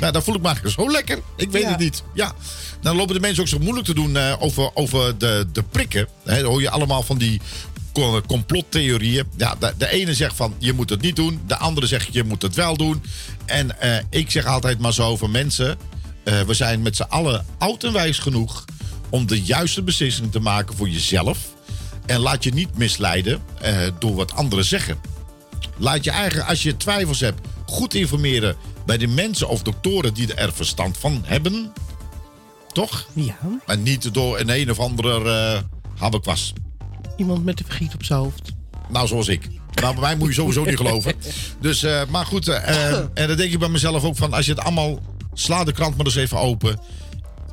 [0.00, 1.18] Nou, dan voel ik me eigenlijk zo lekker.
[1.36, 1.68] Ik weet Ja.
[1.68, 2.02] het niet.
[2.14, 2.32] Ja.
[2.80, 6.08] Dan lopen de mensen ook zo moeilijk te doen eh, over, over de, de prikken.
[6.24, 7.40] Dan hoor je allemaal van die
[7.92, 9.24] co- complottheorieën.
[9.36, 11.40] Ja, de, de ene zegt van je moet het niet doen.
[11.46, 13.02] De andere zegt je moet het wel doen.
[13.44, 15.78] En eh, ik zeg altijd maar zo van mensen.
[16.26, 18.64] Eh, we zijn met z'n allen oud en wijs genoeg
[19.10, 21.38] om de juiste beslissing te maken voor jezelf.
[22.06, 24.98] En laat je niet misleiden eh, door wat anderen zeggen.
[25.76, 30.34] Laat je eigen, als je twijfels hebt, goed informeren bij de mensen of doktoren die
[30.34, 31.72] er verstand van hebben.
[32.72, 33.06] Toch?
[33.12, 33.36] Ja.
[33.66, 35.62] En niet door een een of andere
[35.98, 36.52] habekwas.
[37.16, 38.52] Iemand met een vergiet op zijn hoofd.
[38.88, 39.48] Nou, zoals ik.
[39.74, 41.14] Nou, bij mij moet je sowieso niet geloven.
[41.60, 42.48] Dus, maar goed.
[42.48, 44.32] en dan denk ik bij mezelf ook van...
[44.32, 44.98] als je het allemaal...
[45.38, 46.80] sla de krant maar eens even open.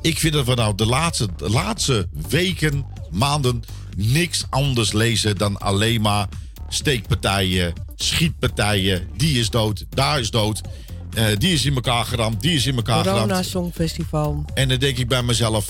[0.00, 3.62] Ik vind dat we nou de laatste, de laatste weken, maanden...
[3.96, 6.28] niks anders lezen dan alleen maar
[6.68, 9.08] steekpartijen, schietpartijen.
[9.16, 10.60] Die is dood, daar is dood.
[11.14, 13.20] eh, die is in elkaar geramd, die is in elkaar geramd.
[13.20, 14.44] Corona Songfestival.
[14.54, 15.68] En dan denk ik bij mezelf: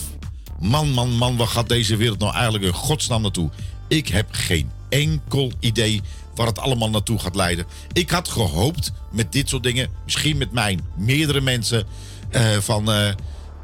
[0.61, 3.51] man, man, man, waar gaat deze wereld nou eigenlijk in godsnaam naartoe?
[3.89, 6.01] Ik heb geen enkel idee
[6.35, 7.67] waar het allemaal naartoe gaat leiden.
[7.93, 11.87] Ik had gehoopt met dit soort dingen, misschien met mijn meerdere mensen,
[12.31, 12.91] eh, van.
[12.93, 13.09] eh,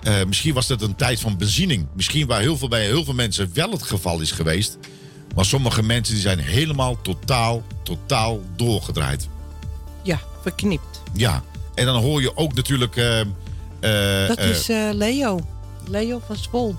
[0.00, 1.86] eh, misschien was het een tijd van beziening.
[1.94, 4.78] Misschien waar heel veel, bij heel veel mensen wel het geval is geweest.
[5.34, 9.28] Maar sommige mensen die zijn helemaal totaal, totaal doorgedraaid.
[10.02, 11.02] Ja, verknipt.
[11.12, 11.42] Ja,
[11.74, 12.94] en dan hoor je ook natuurlijk.
[14.26, 15.40] Dat is Leo.
[15.88, 16.76] Leo van Zwol.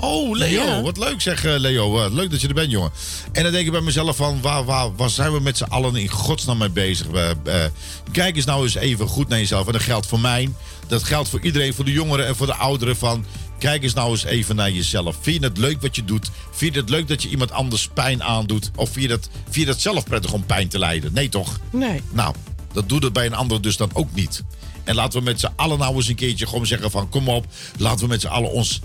[0.00, 0.82] Oh, Leo, Ja.
[0.82, 2.04] wat leuk zeg eh, Leo.
[2.04, 2.90] Eh, leuk dat je er bent, jongen.
[3.32, 5.96] En dan denk ik bij mezelf van, waar, waar, waar zijn we met z'n allen
[5.96, 7.06] in godsnaam mee bezig?
[7.06, 7.64] Eh,
[8.12, 9.66] kijk eens nou eens even goed naar jezelf.
[9.66, 10.48] En dat geldt voor mij,
[10.86, 13.24] dat geldt voor iedereen, voor de jongeren en voor de ouderen van...
[13.58, 15.16] Kijk eens nou eens even naar jezelf.
[15.20, 16.30] Vind je het leuk wat je doet?
[16.50, 18.70] Vind je het leuk dat je iemand anders pijn aandoet?
[18.76, 21.12] Of vind je dat, vind je dat zelf prettig om pijn te lijden?
[21.12, 21.58] Nee toch?
[21.70, 22.02] Nee.
[22.12, 22.34] Nou,
[22.72, 24.42] dat doet het bij een ander dus dan ook niet.
[24.84, 27.08] En laten we met z'n allen nou eens een keertje gewoon zeggen van...
[27.08, 27.46] kom op,
[27.78, 28.80] laten we met z'n allen ons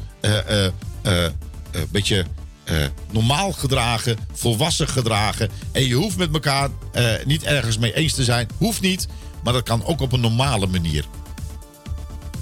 [1.06, 2.26] een beetje
[2.66, 5.50] eh, normaal gedragen, volwassen gedragen.
[5.72, 8.48] En je hoeft met elkaar eh, niet ergens mee eens te zijn.
[8.58, 9.08] Hoeft niet,
[9.44, 11.06] maar dat kan ook op een normale manier.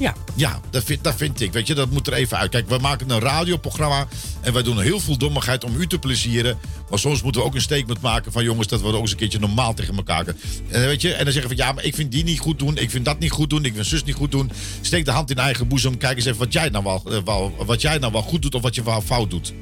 [0.04, 0.14] Ja.
[0.36, 1.54] Ja, dat vind, dat vind ik.
[1.54, 2.52] Weet je, dat moet er even uit.
[2.52, 4.08] Kijk, we maken een radioprogramma.
[4.42, 6.58] En wij doen heel veel dommigheid om u te plezieren.
[6.90, 9.18] Maar soms moeten we ook een statement maken van jongens, dat we ook eens een
[9.18, 10.26] keertje normaal tegen elkaar.
[10.70, 12.78] En, weet je, en dan zeggen van ja, maar ik vind die niet goed doen.
[12.78, 13.66] Ik vind dat niet goed doen.
[13.66, 14.52] Ik vind zus niet goed doen.
[14.82, 15.98] Steek de hand in eigen boezem.
[15.98, 17.04] Kijk eens even wat jij nou wel,
[17.58, 19.54] eh, wat jij nou wel goed doet of wat je wel fout doet.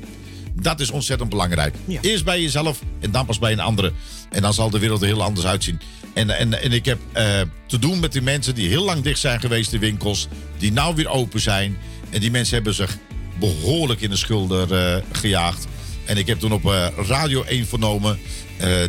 [0.53, 1.75] Dat is ontzettend belangrijk.
[2.01, 3.91] Eerst bij jezelf en dan pas bij een andere.
[4.31, 5.79] En dan zal de wereld er heel anders uitzien.
[6.13, 9.19] En, en, en ik heb eh, te doen met die mensen die heel lang dicht
[9.19, 10.27] zijn geweest, de winkels.
[10.57, 11.77] Die nou weer open zijn.
[12.09, 12.97] En die mensen hebben zich
[13.39, 15.67] behoorlijk in de schulden eh, gejaagd.
[16.05, 18.19] En ik heb toen op eh, Radio 1 vernomen.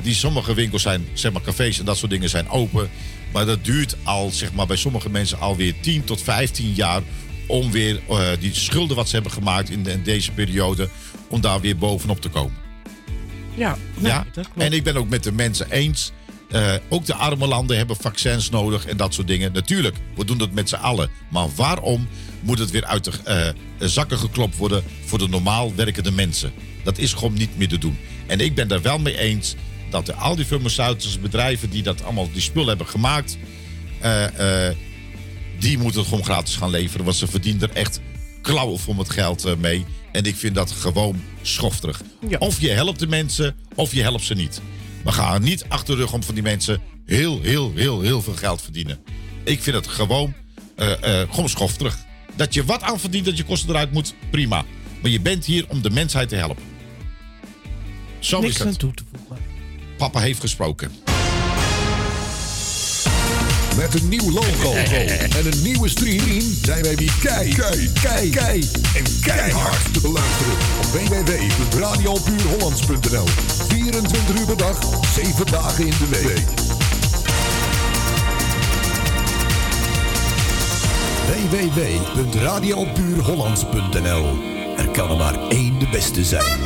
[0.03, 2.91] die sommige winkels zijn, zeg maar cafés en dat soort dingen zijn open.
[3.33, 7.03] Maar dat duurt al, zeg maar, bij sommige mensen alweer 10 tot 15 jaar.
[7.47, 8.01] Om weer
[8.41, 10.89] die schulden wat ze hebben gemaakt in, de- in deze periode.
[11.33, 12.57] Om daar weer bovenop te komen.
[13.55, 14.27] Ja, Ja,
[14.57, 16.13] en ik ben ook met de mensen eens.
[16.51, 19.53] eh, ook de arme landen hebben vaccins nodig en dat soort dingen.
[19.53, 21.11] Natuurlijk, we doen dat met z'n allen.
[21.31, 22.09] Maar waarom
[22.41, 26.53] moet het weer uit de eh, zakken geklopt worden voor de normaal werkende mensen?
[26.85, 27.99] Dat is gewoon niet meer te doen.
[28.27, 29.55] En ik ben daar wel mee eens
[29.91, 33.39] dat de, al die farmaceutische bedrijven die dat allemaal die spullen hebben gemaakt,
[34.01, 34.69] eh,
[35.59, 37.05] die moeten het gewoon gratis gaan leveren.
[37.05, 38.01] Want ze verdienen er echt
[38.43, 39.85] klauwen voor het geld mee.
[40.13, 42.03] En ik vind dat gewoon schofterig.
[42.39, 44.61] Of je helpt de mensen, of je helpt ze niet.
[45.05, 48.35] We gaan niet achter de rug om van die mensen heel, heel, heel, heel veel
[48.35, 48.99] geld verdienen.
[49.45, 50.35] Ik vind het gewoon,
[50.77, 51.99] eh, eh, gewoon schofterig.
[52.37, 54.65] Dat je wat aan verdient, dat je kosten eruit moet, prima.
[55.03, 56.63] Maar je bent hier om de mensheid te helpen.
[58.19, 58.69] Zo Niks is het.
[58.69, 59.45] aan toe te voegen.
[59.97, 60.91] Papa heeft gesproken.
[63.77, 68.71] Met een nieuw logo en een nieuwe stream zijn wij weer kei, kei, kei, kei
[68.95, 73.27] en keihard te beluisteren op www.radiopuurhollands.nl.
[73.69, 74.79] 24 uur per dag,
[75.15, 76.45] 7 dagen in de week.
[81.51, 84.39] www.radiopuurhollands.nl.
[84.77, 86.61] Er kan er maar één de beste zijn.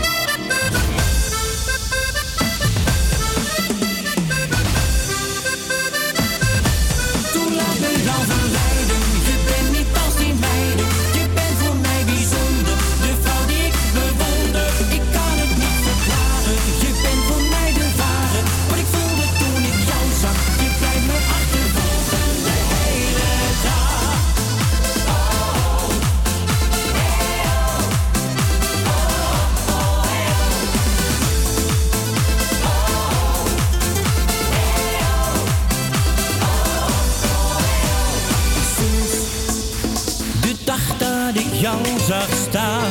[42.07, 42.91] Zag staan,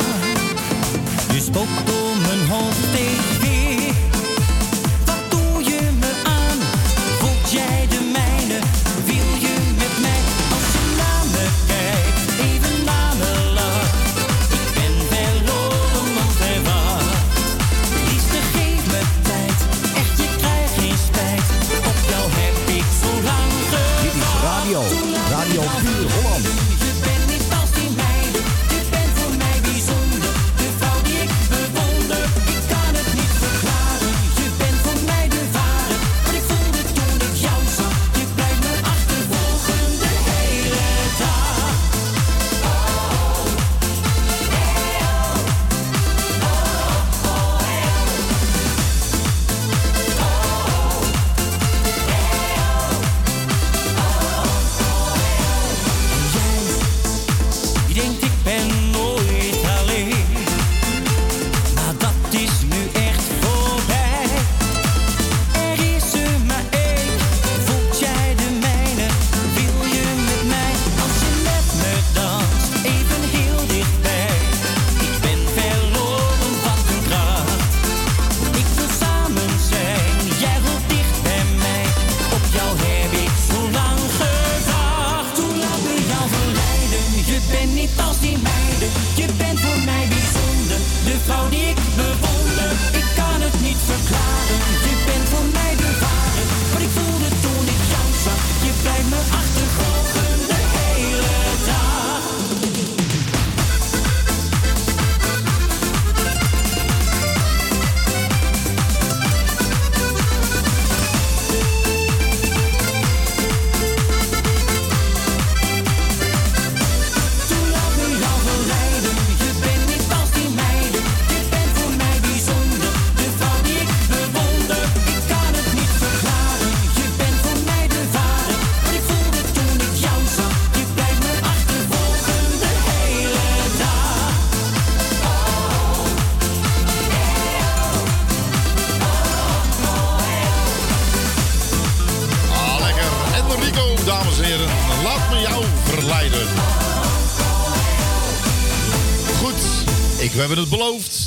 [1.32, 2.15] je spookt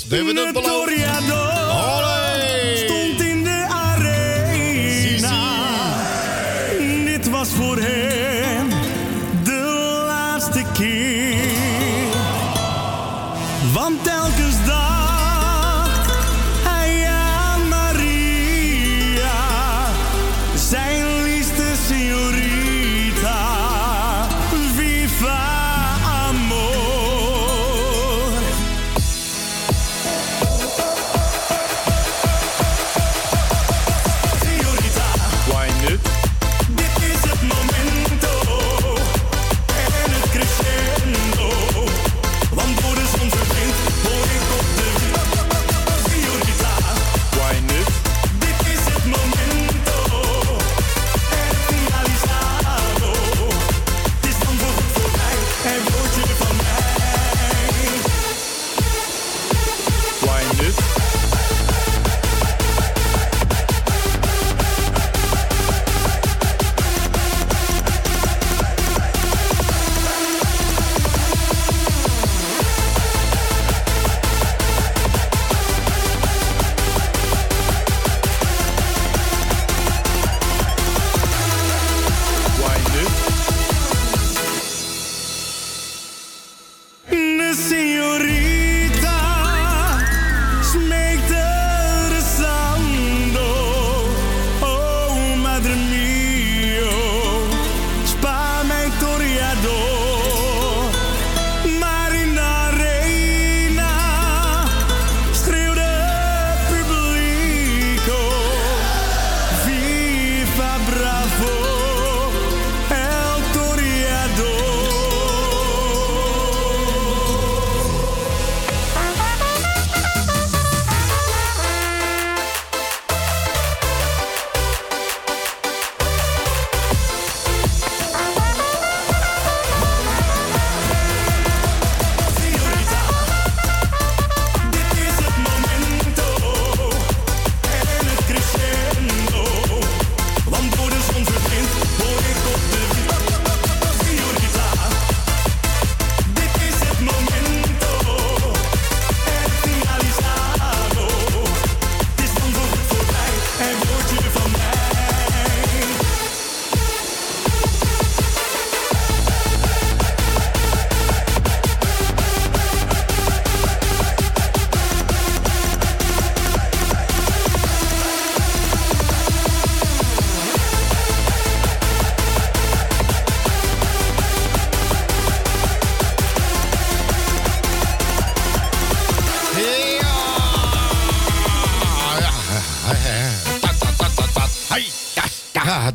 [0.08, 0.97] We hebben het beloofd.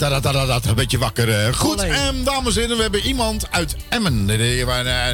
[0.10, 1.30] Dat, een beetje wakker.
[1.46, 1.54] eh.
[1.54, 4.30] Goed, ehm, dames en heren, we hebben iemand uit Emmen.
[4.30, 5.10] Eh,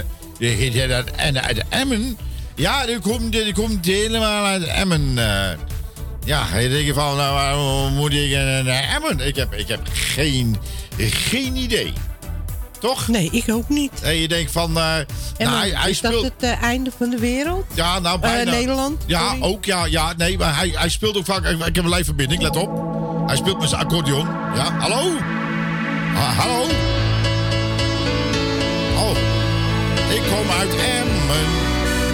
[1.15, 2.17] En uit Emmen?
[2.55, 5.13] Ja, die komt, die komt helemaal uit Emmen.
[5.17, 5.57] eh.
[6.25, 9.27] ja, je denkt van, nou, waarom moet ik naar Emmen?
[9.27, 10.57] Ik heb, ik heb geen,
[10.97, 11.93] geen idee.
[12.79, 13.07] Toch?
[13.07, 13.91] Nee, ik ook niet.
[14.01, 15.05] En je denkt van, En
[15.37, 16.13] nou, hij, hij is speelt...
[16.23, 17.65] dat het einde van de wereld?
[17.73, 18.51] Ja, nou bijna.
[18.51, 19.03] Nederland?
[19.05, 19.41] Ja, Sorry.
[19.41, 19.47] ook.
[19.53, 19.65] ook.
[19.65, 21.45] Ja, ja, nee, maar hij, hij speelt ook vaak...
[21.45, 22.69] Ik heb een lijfverbinding, let op.
[23.27, 24.27] Hij speelt met zijn accordeon.
[24.55, 25.17] Ja, hallo?
[26.15, 26.61] Ah, hallo?
[28.97, 29.17] Oh,
[30.09, 31.47] ik kom uit Emmen.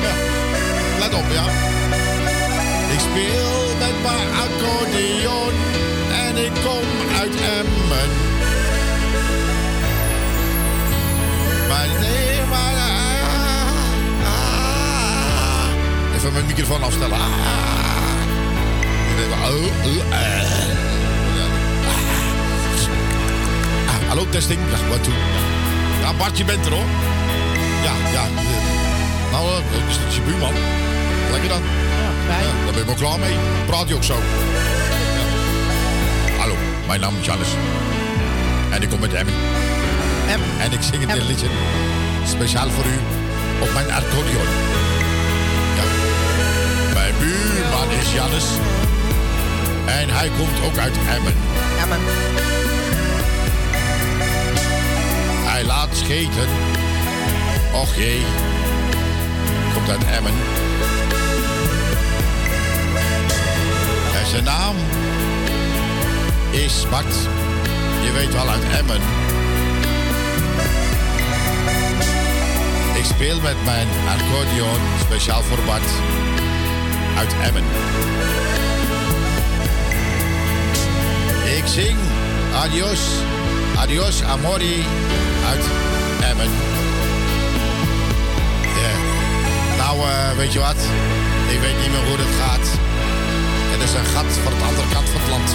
[0.01, 0.13] Ja,
[0.99, 1.45] let op, ja.
[2.93, 5.53] Ik speel met mijn accordeon
[6.25, 6.85] en ik kom
[7.19, 8.09] uit Emmen.
[11.67, 12.73] Maar nee, maar...
[12.73, 13.71] ah,
[14.25, 16.15] ah.
[16.15, 17.17] Even mijn microfoon afstellen.
[17.17, 17.75] Ah.
[24.07, 24.59] Hallo, testing.
[24.71, 25.13] Ja, wat toe?
[26.01, 26.85] Ja, Bart, je bent er hoor.
[27.83, 28.23] Ja, ja.
[29.31, 30.53] Nou, eh, dat is dat je buurman.
[31.31, 31.61] Lekker dan.
[32.27, 33.35] Ja, daar ben je wel klaar mee.
[33.65, 34.13] Praat je ook zo.
[34.13, 34.21] Ja.
[36.37, 36.55] Hallo,
[36.87, 37.49] mijn naam is Jannes.
[38.69, 39.33] En ik kom met Emmen.
[40.59, 41.47] En ik zing dit liedje
[42.27, 42.99] speciaal voor u
[43.61, 44.47] op mijn accordeon.
[45.75, 45.83] Ja.
[46.93, 48.45] Mijn buurman is Jannes.
[49.85, 51.33] En hij komt ook uit Emmen.
[51.81, 51.99] Emmen
[55.75, 56.49] laat scheten.
[57.73, 58.21] Och jee,
[59.73, 60.33] komt uit Emmen.
[64.19, 64.75] En zijn naam
[66.51, 67.15] is Bart.
[68.03, 69.01] Je weet wel uit Emmen.
[72.93, 75.89] Ik speel met mijn accordeon speciaal voor Bart
[77.17, 77.63] uit Emmen.
[81.57, 81.97] Ik zing
[82.53, 82.99] adios
[83.77, 84.85] adios amori
[85.49, 85.65] uit
[86.29, 86.49] Emmen.
[88.81, 88.93] Ja.
[89.77, 90.75] Nou, eh, weet je wat?
[91.49, 92.67] Ik weet niet meer hoe dat gaat.
[93.71, 95.49] Het is een gat van de andere kant van het land.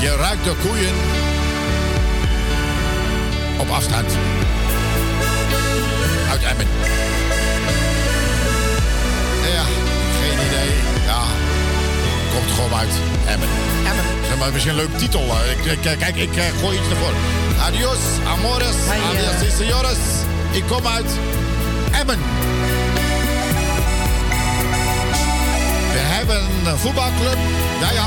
[0.00, 0.94] Je ruikt de koeien
[3.58, 4.16] op afstand.
[6.30, 6.66] Uit Emmen.
[9.52, 9.64] Ja,
[10.20, 10.70] geen idee.
[11.06, 11.22] Ja,
[12.34, 12.94] komt gewoon uit
[13.26, 13.48] Emmen.
[13.86, 14.11] Emmen.
[14.38, 15.22] Maar, misschien een leuke titel.
[15.50, 17.12] Ik, ik- kijk, ik eh, gooi iets ervoor.
[17.66, 19.98] Adios, amores, eh, adios, y señores.
[20.50, 21.10] Ik kom uit
[22.00, 22.18] Emmen.
[25.92, 27.36] We hebben een voetbalclub.
[27.80, 28.06] Ja, ja.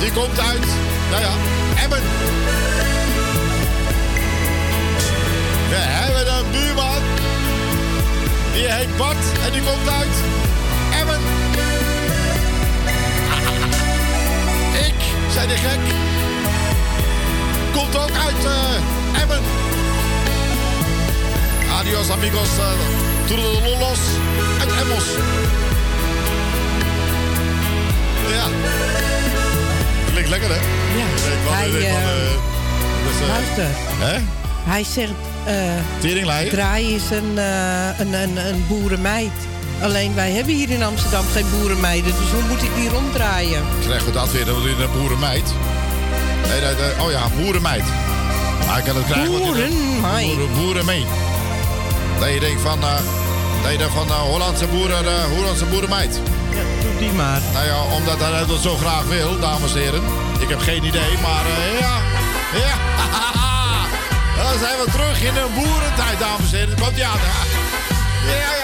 [0.00, 0.64] Die komt uit.
[1.10, 1.32] Ja, ja.
[1.82, 2.02] Emmen.
[5.68, 7.02] We hebben een buurman.
[8.54, 10.43] Die heet Bart en die komt uit
[15.34, 15.78] Zei de gek.
[17.72, 19.40] Komt ook uit eh, Emmen.
[21.78, 22.48] Adios amigos.
[22.58, 22.64] Uh,
[23.26, 23.98] Toedelelolos.
[24.60, 25.04] Uit Emmels.
[28.30, 28.44] Ja.
[30.10, 30.54] Klinkt lekker, hè?
[30.54, 31.04] Ja.
[31.04, 32.30] Ik Hij, van, eh, eh,
[33.06, 33.66] dus, eh, Luister.
[33.98, 34.18] Hè?
[34.64, 35.12] Hij zegt...
[35.44, 35.54] eh
[36.00, 36.50] Teringleier?
[36.50, 39.32] Draai is een, eh, een, een, een boerenmeid.
[39.82, 42.12] Alleen wij hebben hier in Amsterdam geen boerenmeiden.
[42.20, 43.62] Dus hoe moet ik die ronddraaien?
[43.80, 45.52] Ik krijg goed antwoord dat we een boerenmeid.
[46.48, 47.84] Nee, nee, nee, oh ja, boerenmeid.
[48.66, 49.30] Maar ik kan het krijgen.
[49.30, 50.26] Boerenmeid.
[50.26, 51.06] Boeren, boerenmeid.
[52.20, 53.22] Dat je denkt van, eh
[53.64, 56.20] dat je denkt van eh, Hollandse, boeren, eh, Hollandse boerenmeid.
[56.50, 57.40] Ja, doe die maar.
[57.52, 60.02] Nou ja, omdat hij dat zo graag wil, dames en heren.
[60.38, 61.44] Ik heb geen idee, maar
[61.80, 61.96] ja.
[62.64, 62.74] Ja.
[64.36, 66.80] Dan zijn we terug in een boerentijd, dames en heren.
[66.80, 67.12] Komt ja,
[68.26, 68.56] ja,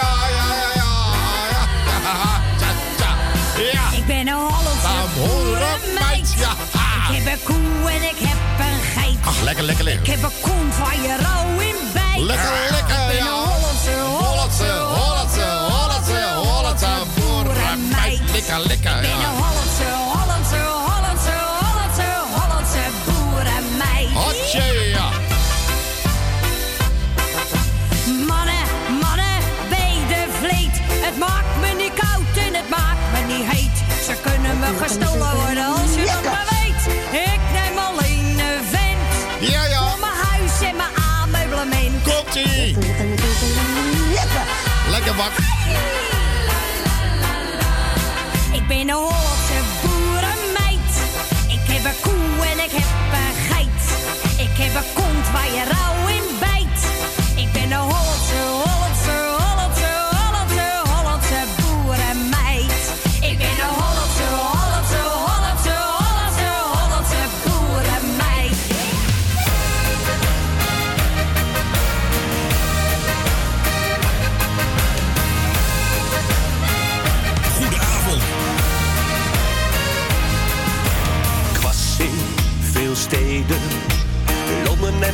[3.71, 3.97] Ja.
[3.97, 6.33] Ik ben een Hollandse boerenmeid.
[6.37, 6.51] Ja.
[7.09, 9.17] Ik heb een koe en ik heb een geit.
[9.25, 10.03] Ach, lekker, lekker, lekker.
[10.03, 12.17] Ik heb een koen van je rouw in bijt.
[12.17, 13.25] Lekker, lekker, Ik ben ja.
[13.25, 18.19] een Hollandse, Hollandse, Hollandse, Hollandse, Hollandse boerenmeid.
[18.31, 19.50] Lekker, lekker, ja.
[34.91, 36.83] Gestolen worden als je dat maar weet.
[37.29, 39.11] Ik neem alleen een vent.
[39.51, 39.89] Ja, ja.
[39.89, 42.03] Voor mijn huis en mijn aanmeublement.
[42.03, 42.77] Komt-ie.
[44.89, 45.31] Lekker bak.
[48.53, 50.93] Ik ben een Hollandse boerenmeid.
[51.47, 52.91] Ik heb een koe en ik heb
[53.21, 53.83] een geit.
[54.45, 56.20] Ik heb een kont waar je rauw in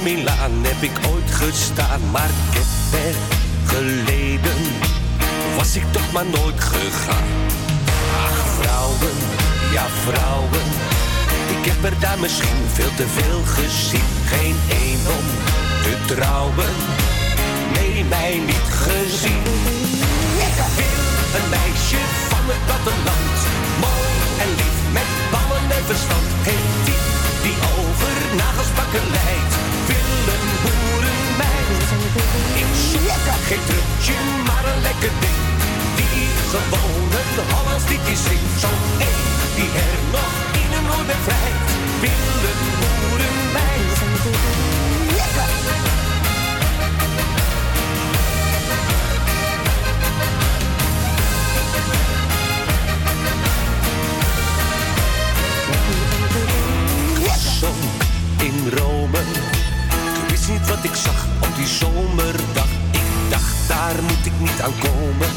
[0.07, 2.01] Milaan heb ik ooit gestaan.
[2.11, 3.15] Maar ik heb ver
[3.73, 4.59] geleden.
[5.57, 7.29] Was ik toch maar nooit gegaan.
[8.27, 9.15] Ach, vrouwen,
[9.75, 10.67] ja vrouwen.
[11.55, 14.09] Ik heb er daar misschien veel te veel gezien.
[14.33, 15.27] Geen een om
[15.83, 16.73] te trouwen.
[17.75, 19.43] Nee, mij niet gezien.
[20.45, 20.55] Ik
[21.17, 22.01] wil een meisje
[22.31, 23.37] van het platteland.
[23.83, 24.11] Mooi
[24.43, 26.27] en lief met ballen en verstand.
[26.47, 27.01] Heeft die
[27.45, 29.56] die over nagelsbakken leidt.
[32.63, 35.41] Ik zoek geen trutje, maar een lekker ding.
[35.95, 38.59] Die gewoon een Hollands liedje zingt.
[38.61, 39.21] Zo'n een
[39.55, 40.33] die er nog
[40.63, 41.69] in een noord bevrijdt.
[42.01, 43.95] Wil een boerenmeid.
[57.59, 57.75] zon
[58.37, 59.19] in Rome.
[60.23, 62.69] Ik wist niet wat ik zag die zomerdag.
[62.91, 65.31] Ik dacht, daar moet ik niet aan komen.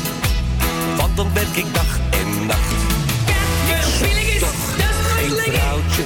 [0.96, 2.80] Want dan werk ik dag en nacht.
[3.74, 4.62] Ik zoek toch
[5.14, 6.04] geen vrouwtje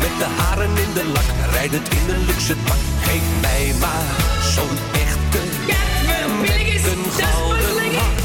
[0.00, 1.28] met de haren in de lak.
[1.52, 2.82] Rijd het in een luxe pak.
[3.02, 4.06] Geef mij maar
[4.54, 4.76] zo'n
[5.06, 5.42] echte
[6.40, 8.20] met een gouden hart.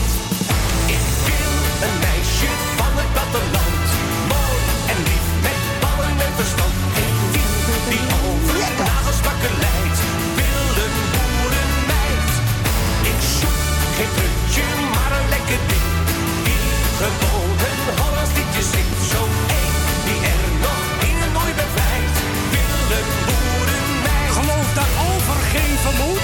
[0.95, 1.53] Ik wil
[1.85, 3.87] een meisje van het platteland.
[4.31, 4.59] Mooi
[4.91, 6.75] en lief met ballen en verstand.
[6.95, 7.49] Geen die
[7.89, 10.06] die over nagelsbakken leidt.
[13.97, 14.07] Geen
[14.55, 14.63] je
[14.93, 15.87] maar een lekker ding.
[16.43, 16.67] Die
[17.01, 18.99] gewone Hollands liedje zingt.
[19.11, 19.21] Zo
[19.59, 19.75] één
[20.05, 22.17] die er nog in nooit bevrijdt.
[23.27, 24.25] boeren mij.
[24.37, 26.23] Geloof daarover geen vermoed.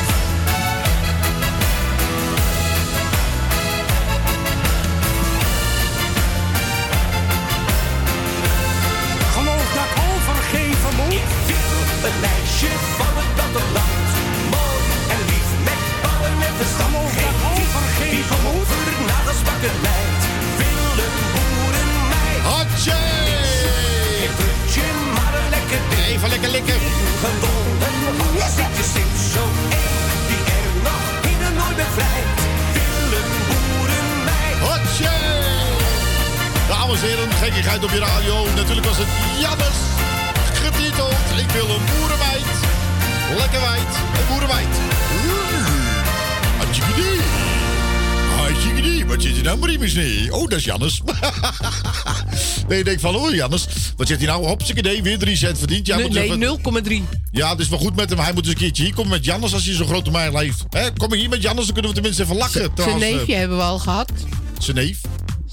[9.36, 11.14] Geloof daarover geen vermoed.
[11.54, 12.93] Ik wil een meisje
[26.24, 26.76] Even lekker likken.
[26.76, 26.82] Ik
[28.76, 30.12] de zit zo één.
[30.28, 32.40] Die er nog in en nooit bevrijdt.
[32.74, 34.58] Wil een boerenmeid.
[34.68, 35.16] Hatje!
[36.68, 38.45] Dames en heren, gekkigheid op je radio.
[38.56, 39.08] Natuurlijk was het
[39.40, 39.80] Jannes
[40.54, 41.40] getiteld.
[41.44, 42.50] Ik wil een boerenmeid.
[43.38, 43.94] Lekker wijd.
[44.18, 44.74] Een boerenmeid.
[46.58, 47.20] Hatjikidee.
[48.38, 49.06] Hatjikidee.
[49.06, 50.32] Wat zit er nou maar in?
[50.32, 51.02] Oh, dat is Jannes.
[52.68, 54.45] nee, je denkt van, oh Jannes, wat zit hij nou?
[54.45, 55.88] Hopsakee, weer 3 cent verdiend.
[55.88, 57.03] Ja, Nee, even- nee 0,3.
[57.32, 58.20] Ja, het is wel goed met hem.
[58.20, 60.64] Hij moet eens een keertje hier komen met Jannes als hij zo'n grote mij heeft.
[60.70, 62.70] Hè, kom hier met Jannes, dan kunnen we tenminste even lachen.
[62.76, 64.11] Zijn eh, neefje hebben we al gehad.
[64.57, 65.02] Zijn neef.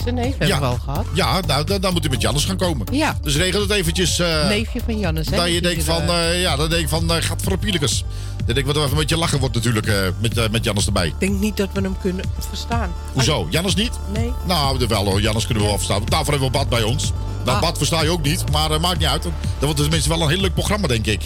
[0.02, 1.06] Zijn neef hebben we al gehad.
[1.14, 2.86] Ja, nou, dan, dan moet hij met Jannes gaan komen.
[2.92, 3.18] Ja.
[3.22, 4.18] Dus regel het eventjes.
[4.18, 5.36] eh, Neefje van Jannes, hè?
[5.36, 7.52] Dat je die denkt van, eh, eh, ja, dan denk ik van, eh, gaat voor
[7.52, 8.04] een pielekes.
[8.36, 10.64] Dan denk ik wat er even een beetje lachen wordt natuurlijk eh, met, eh, met
[10.64, 11.06] Jannes erbij.
[11.06, 12.92] Ik denk niet dat we hem kunnen verstaan.
[13.12, 13.46] Hoezo?
[13.50, 13.90] Jannes niet?
[14.12, 14.32] Nee.
[14.46, 15.20] Nou, wel hoor.
[15.20, 16.02] Jannes kunnen we wel verstaan.
[16.04, 17.12] Daarvoor hebben we Bad bij ons.
[17.44, 17.60] Dat Ah.
[17.60, 19.22] Bad versta je ook niet, maar uh, maakt niet uit.
[19.22, 21.20] Dan wordt tenminste wel een heel leuk programma, denk ik.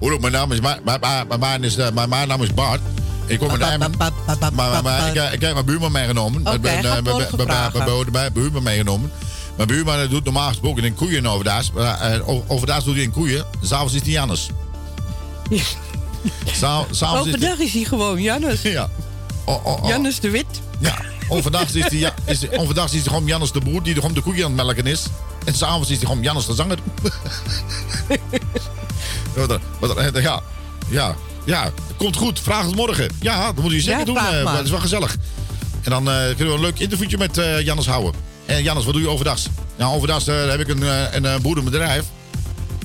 [0.00, 0.80] Hoor, mijn naam is, mijn,
[1.64, 2.80] is, eh, mijn, mijn naam is Bart.
[3.26, 3.48] Ik kom.
[4.82, 6.44] Maar, ik, eh, heb mijn buurman meegenomen.
[6.44, 6.52] Eh,
[8.12, 9.12] mijn- buurman meegenomen.
[9.56, 11.70] Mijn buurman eh, doet normaal gesproken in koeien overdaas.
[11.76, 12.28] Eh,
[12.84, 13.44] doet hij in koeien.
[13.62, 14.10] S'avonds is hij
[17.24, 18.62] hij- Overdag is hij gewoon Jannes.
[18.62, 18.88] Ja.
[19.88, 20.46] Jannes de Wit.
[20.78, 20.94] Ja,
[21.28, 24.20] overdag is hij ja, is, overdag is hij gewoon Jannes de boer die gewoon de
[24.20, 25.02] koeien aan het melken is.
[25.46, 26.78] En s'avonds is hij gewoon Jannes de zanger.
[29.36, 29.50] Er-
[30.14, 30.40] er- ja,
[30.88, 31.14] ja,
[31.44, 32.40] ja, komt goed.
[32.40, 33.10] Vraag het morgen.
[33.20, 34.16] Ja, dat moet je zeker Ja, doen.
[34.16, 35.16] vraag eh, dat is wel gezellig.
[35.82, 38.12] En dan eh, kunnen we een leuk interviewtje met eh Jannes houden.
[38.46, 39.46] En Jannes, wat doe je overdags?
[39.76, 42.04] Nou, overdags eh, heb ik een, eh, een, eh, boerenbedrijf.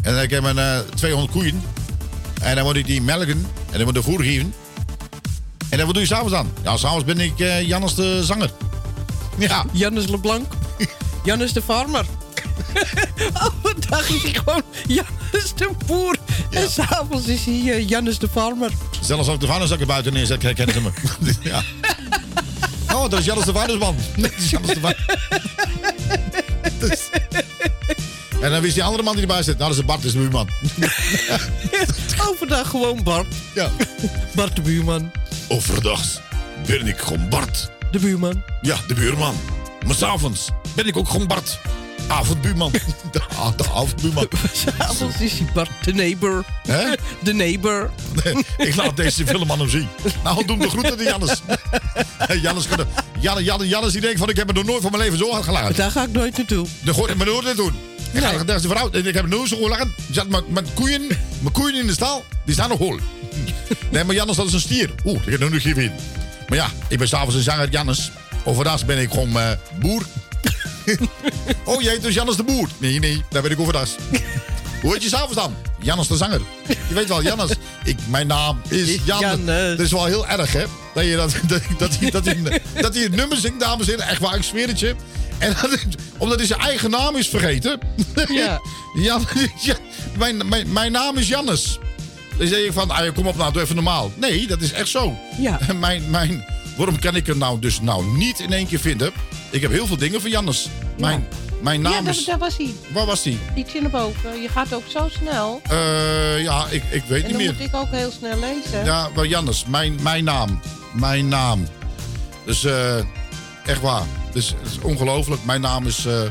[0.02, 1.64] En ik heb een eh, 200 koeien.
[2.42, 3.46] En dan moet ik die melken.
[3.72, 4.54] En dan moet ik de voer geven.
[5.70, 6.52] En dan wat doe je s'avonds dan?
[6.64, 8.52] Ja, s'avonds ben ik eh Jannes de zanger.
[9.38, 9.66] Ja.
[9.72, 10.46] Jannes LeBlanc.
[11.24, 12.06] Jannes de Farmer.
[13.44, 16.18] Overdag is hij gewoon Jannes de Boer.
[16.50, 18.72] En s'avonds is hij eh, Jannes de Farmer.
[19.02, 21.34] Zelfs als ik de vuilniszakken buiten neerzet, herkennen ze me.
[21.50, 21.64] ja.
[22.94, 23.96] Oh, dat is Jannes de vuilnisman.
[24.16, 24.96] Nee, dat is Jannes de.
[26.80, 27.10] Dus-
[28.42, 29.58] En dan wist die andere man die erbij zit.
[29.58, 30.50] Nou, dat is Bart, dat is de buurman.
[32.30, 33.28] Overdag gewoon Bart.
[33.56, 33.72] Ja.
[34.36, 35.12] Bart de buurman.
[35.48, 36.02] Overdag
[36.66, 37.70] ben ik gewoon Bart.
[37.92, 38.44] De buurman.
[38.62, 39.36] Ja, de buurman.
[39.86, 41.60] Maar s'avonds ben ik ook gewoon Bart.
[42.08, 42.72] Avondbuurman.
[43.12, 43.22] De,
[43.56, 44.28] de avondbuurman.
[44.78, 46.46] S'avonds is hij Bart de neighbor.
[46.68, 46.84] Hè?
[47.24, 47.90] De neighbor.
[48.24, 49.88] Nee, ik laat deze film aan hem zien.
[50.24, 51.42] Nou, doe hem de groeten aan Jannes.
[52.42, 52.88] Jannes, kan er-
[53.20, 55.32] Jannes, Jannes, Jannes die denkt van ik heb me nog nooit van mijn leven zo
[55.32, 55.76] hard gelachen.
[55.76, 56.68] Daar ga ik nooit naartoe.
[56.84, 57.72] Dan gooi ik me nooit naartoe.
[58.12, 58.90] Ik ga naar de vrouw.
[58.92, 59.94] en Ik heb nooit zo gelachen.
[60.12, 61.08] Zat met, met koeien,
[61.40, 62.26] mijn koeien in de stal.
[62.46, 63.00] Die staan nog hol.
[63.90, 64.90] Nee, maar Jannes, dat is een stier.
[65.06, 65.96] Oeh, ik heb nog niet gegeven.
[66.48, 68.12] Maar ja, ik ben s'avonds een zanger Jannes.
[68.44, 69.50] Overdag ben ik gewoon eh,
[69.80, 70.04] boer.
[71.66, 72.68] oh, heet dus Jannes de Boer.
[72.78, 73.96] Nee, nee, daar ben ik overdags.
[74.82, 75.56] Hoe heet je s'avonds dan?
[75.82, 76.42] Jannes de zanger.
[76.88, 77.50] Je weet wel, Jannes.
[77.84, 79.78] Ik, mijn naam is Jannes.
[79.78, 80.64] Dat is wel heel erg, hè?
[80.94, 83.92] Dat je dat, dat, dat, hij- dat, hij- dat hij het nummer zingt, dames en
[83.94, 84.08] heren.
[84.10, 84.96] Echt waar, ik zweer het je.
[85.38, 85.78] En dat,
[86.18, 87.80] omdat hij zijn eigen naam is vergeten.
[88.28, 88.62] Ja.
[88.96, 89.26] Jan,
[89.62, 89.76] ja,
[90.18, 91.80] mijn, mijn, mijn naam is Jannes.
[92.38, 94.12] Dan zeg je van, ah, kom op nou, doe even normaal.
[94.16, 95.16] Nee, dat is echt zo.
[95.38, 95.60] Ja.
[95.80, 96.46] Mijn, mijn,
[96.78, 99.12] waarom kan ik er nou dus nou niet in één keer vinden?
[99.50, 100.70] Ik heb heel veel dingen van Jannes.
[101.00, 101.28] Mijn,
[101.62, 102.26] mijn naam ja, is...
[102.26, 102.74] daar was hij.
[102.94, 103.40] Waar was die?
[103.56, 104.42] Iets in de boven.
[104.42, 105.62] Je gaat ook zo snel.
[105.70, 107.52] Eh, ja, ik, ik weet En niet dan meer.
[107.58, 108.86] moet ik ook heel snel lezen.
[108.86, 110.60] Ja, wel Jannes, mijn, mijn naam.
[110.94, 111.68] Mijn naam.
[112.46, 112.98] Dus eh,
[113.66, 114.04] echt waar.
[114.34, 115.44] Dus het is ongelooflijk.
[115.46, 116.06] Mijn naam is.
[116.06, 116.22] eh,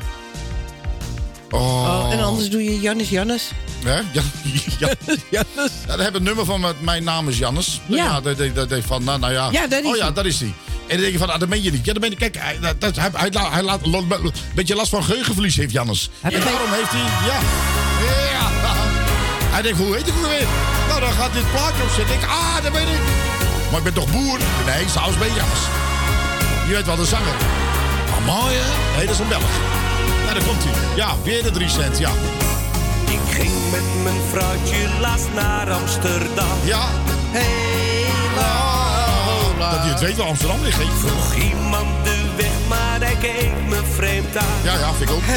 [1.50, 1.60] oh.
[1.60, 3.50] Oh, en anders doe je Jannes Jannes.
[3.84, 4.00] Hè?
[4.12, 4.22] Ja,
[4.78, 4.88] ja.
[5.30, 5.42] Ja,
[5.86, 7.80] dan hebben een nummer van met mijn naam is Jannes.
[7.86, 8.20] Ja.
[8.20, 9.48] dat, dat, dat, dat van, nou, nou ja.
[9.50, 10.48] Ja, is oh ja, daar is hij.
[10.86, 11.84] En dan denk je van, ah, dat meen je niet.
[11.84, 12.16] Ja, dat meen je.
[12.16, 15.72] Kijk, hij, dat, dat- hij, hij, laat- hij laat een beetje last van geheugenverlies heeft
[15.72, 16.10] Jannes.
[16.20, 17.38] En daarom heeft hij, ja.
[18.32, 18.48] Ja.
[19.54, 20.46] Hij denkt, hoe heet ik weer?
[20.88, 22.14] Nou, dan gaat dit plaatje op zitten.
[22.14, 23.00] Ik, ah, dat weet ik.
[23.68, 24.38] Maar ik ben toch boer?
[24.66, 25.60] Nee, saus ben je Jannes.
[26.68, 27.34] Je weet wel, de zanger.
[28.10, 28.96] Ah, mooi hè?
[28.96, 29.50] Nee, dat is een Belg.
[30.30, 30.96] Nou, daar komt hij.
[30.96, 32.10] Ja, weer de 3 cent, ja.
[33.10, 36.58] Ik ging met mijn vrouwtje laatst naar Amsterdam.
[36.64, 36.88] Ja.
[39.58, 40.78] Dat hij het weet waar Amsterdam ligt.
[40.78, 40.84] hè?
[40.98, 44.46] Vroeg iemand de weg, maar hij keek me vreemd aan.
[44.62, 45.22] Ja, ja, vind ik ook.
[45.26, 45.32] Ja,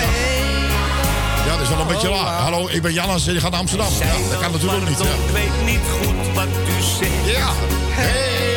[1.46, 2.42] ja dat is wel een beetje laag.
[2.42, 3.92] Hallo, ik ben Jannes en je gaat naar Amsterdam.
[4.00, 5.00] Ja, dat kan natuurlijk ook niet.
[5.00, 5.06] Ja.
[5.06, 7.36] Ik weet niet goed wat u zegt.
[7.38, 7.50] Ja.
[7.90, 8.53] Hey,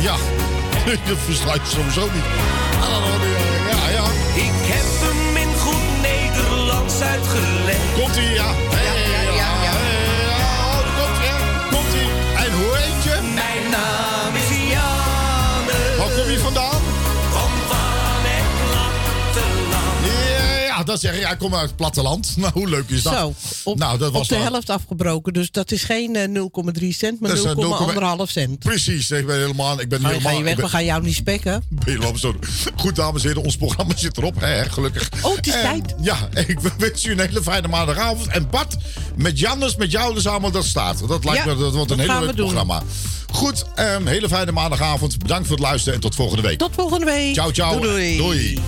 [0.00, 0.16] Ja,
[1.06, 2.24] dat versta je sowieso niet.
[3.70, 4.04] Ja, ja.
[4.34, 7.78] Ik heb hem in goed Nederlands uitgelegd.
[8.00, 8.30] Komt ie, ja.
[8.34, 8.71] Ja, ja, ja.
[20.82, 21.26] Ja, dat zeg ik.
[21.26, 22.30] Hij komt uit het platteland.
[22.42, 23.12] Nou, hoe leuk is dat?
[23.12, 23.34] Zo,
[23.64, 25.32] op, nou, dat was op de wel- helft afgebroken.
[25.32, 26.28] Dus dat is geen eh,
[26.80, 28.58] 0,3 cent, maar Dat is, eh, 0,1 cent.
[28.58, 29.80] Precies, ik ben helemaal...
[29.80, 31.64] Ik ben Ga helemaal ga je weg, ben- we gaan jou niet spekken.
[32.76, 35.08] Goed, dames en heren, ons programma zit erop, hè, gelukkig.
[35.22, 35.94] Oh, het is En, tijd.
[36.00, 38.26] Ja, ik wens u een hele fijne maandagavond.
[38.26, 38.76] En Bart,
[39.16, 41.08] met Jannes, met jou dus allemaal, dat staat.
[41.08, 42.82] Dat lijkt Ja, me, dat wordt een gaan leuk programma.
[43.32, 45.18] Goed, ehm, hele fijne maandagavond.
[45.18, 46.58] Bedankt voor het luisteren en tot volgende week.
[46.58, 47.34] Tot volgende week.
[47.34, 47.80] Ciao, ciao.
[47.80, 48.54] Doei, doei.
[48.54, 48.60] doei.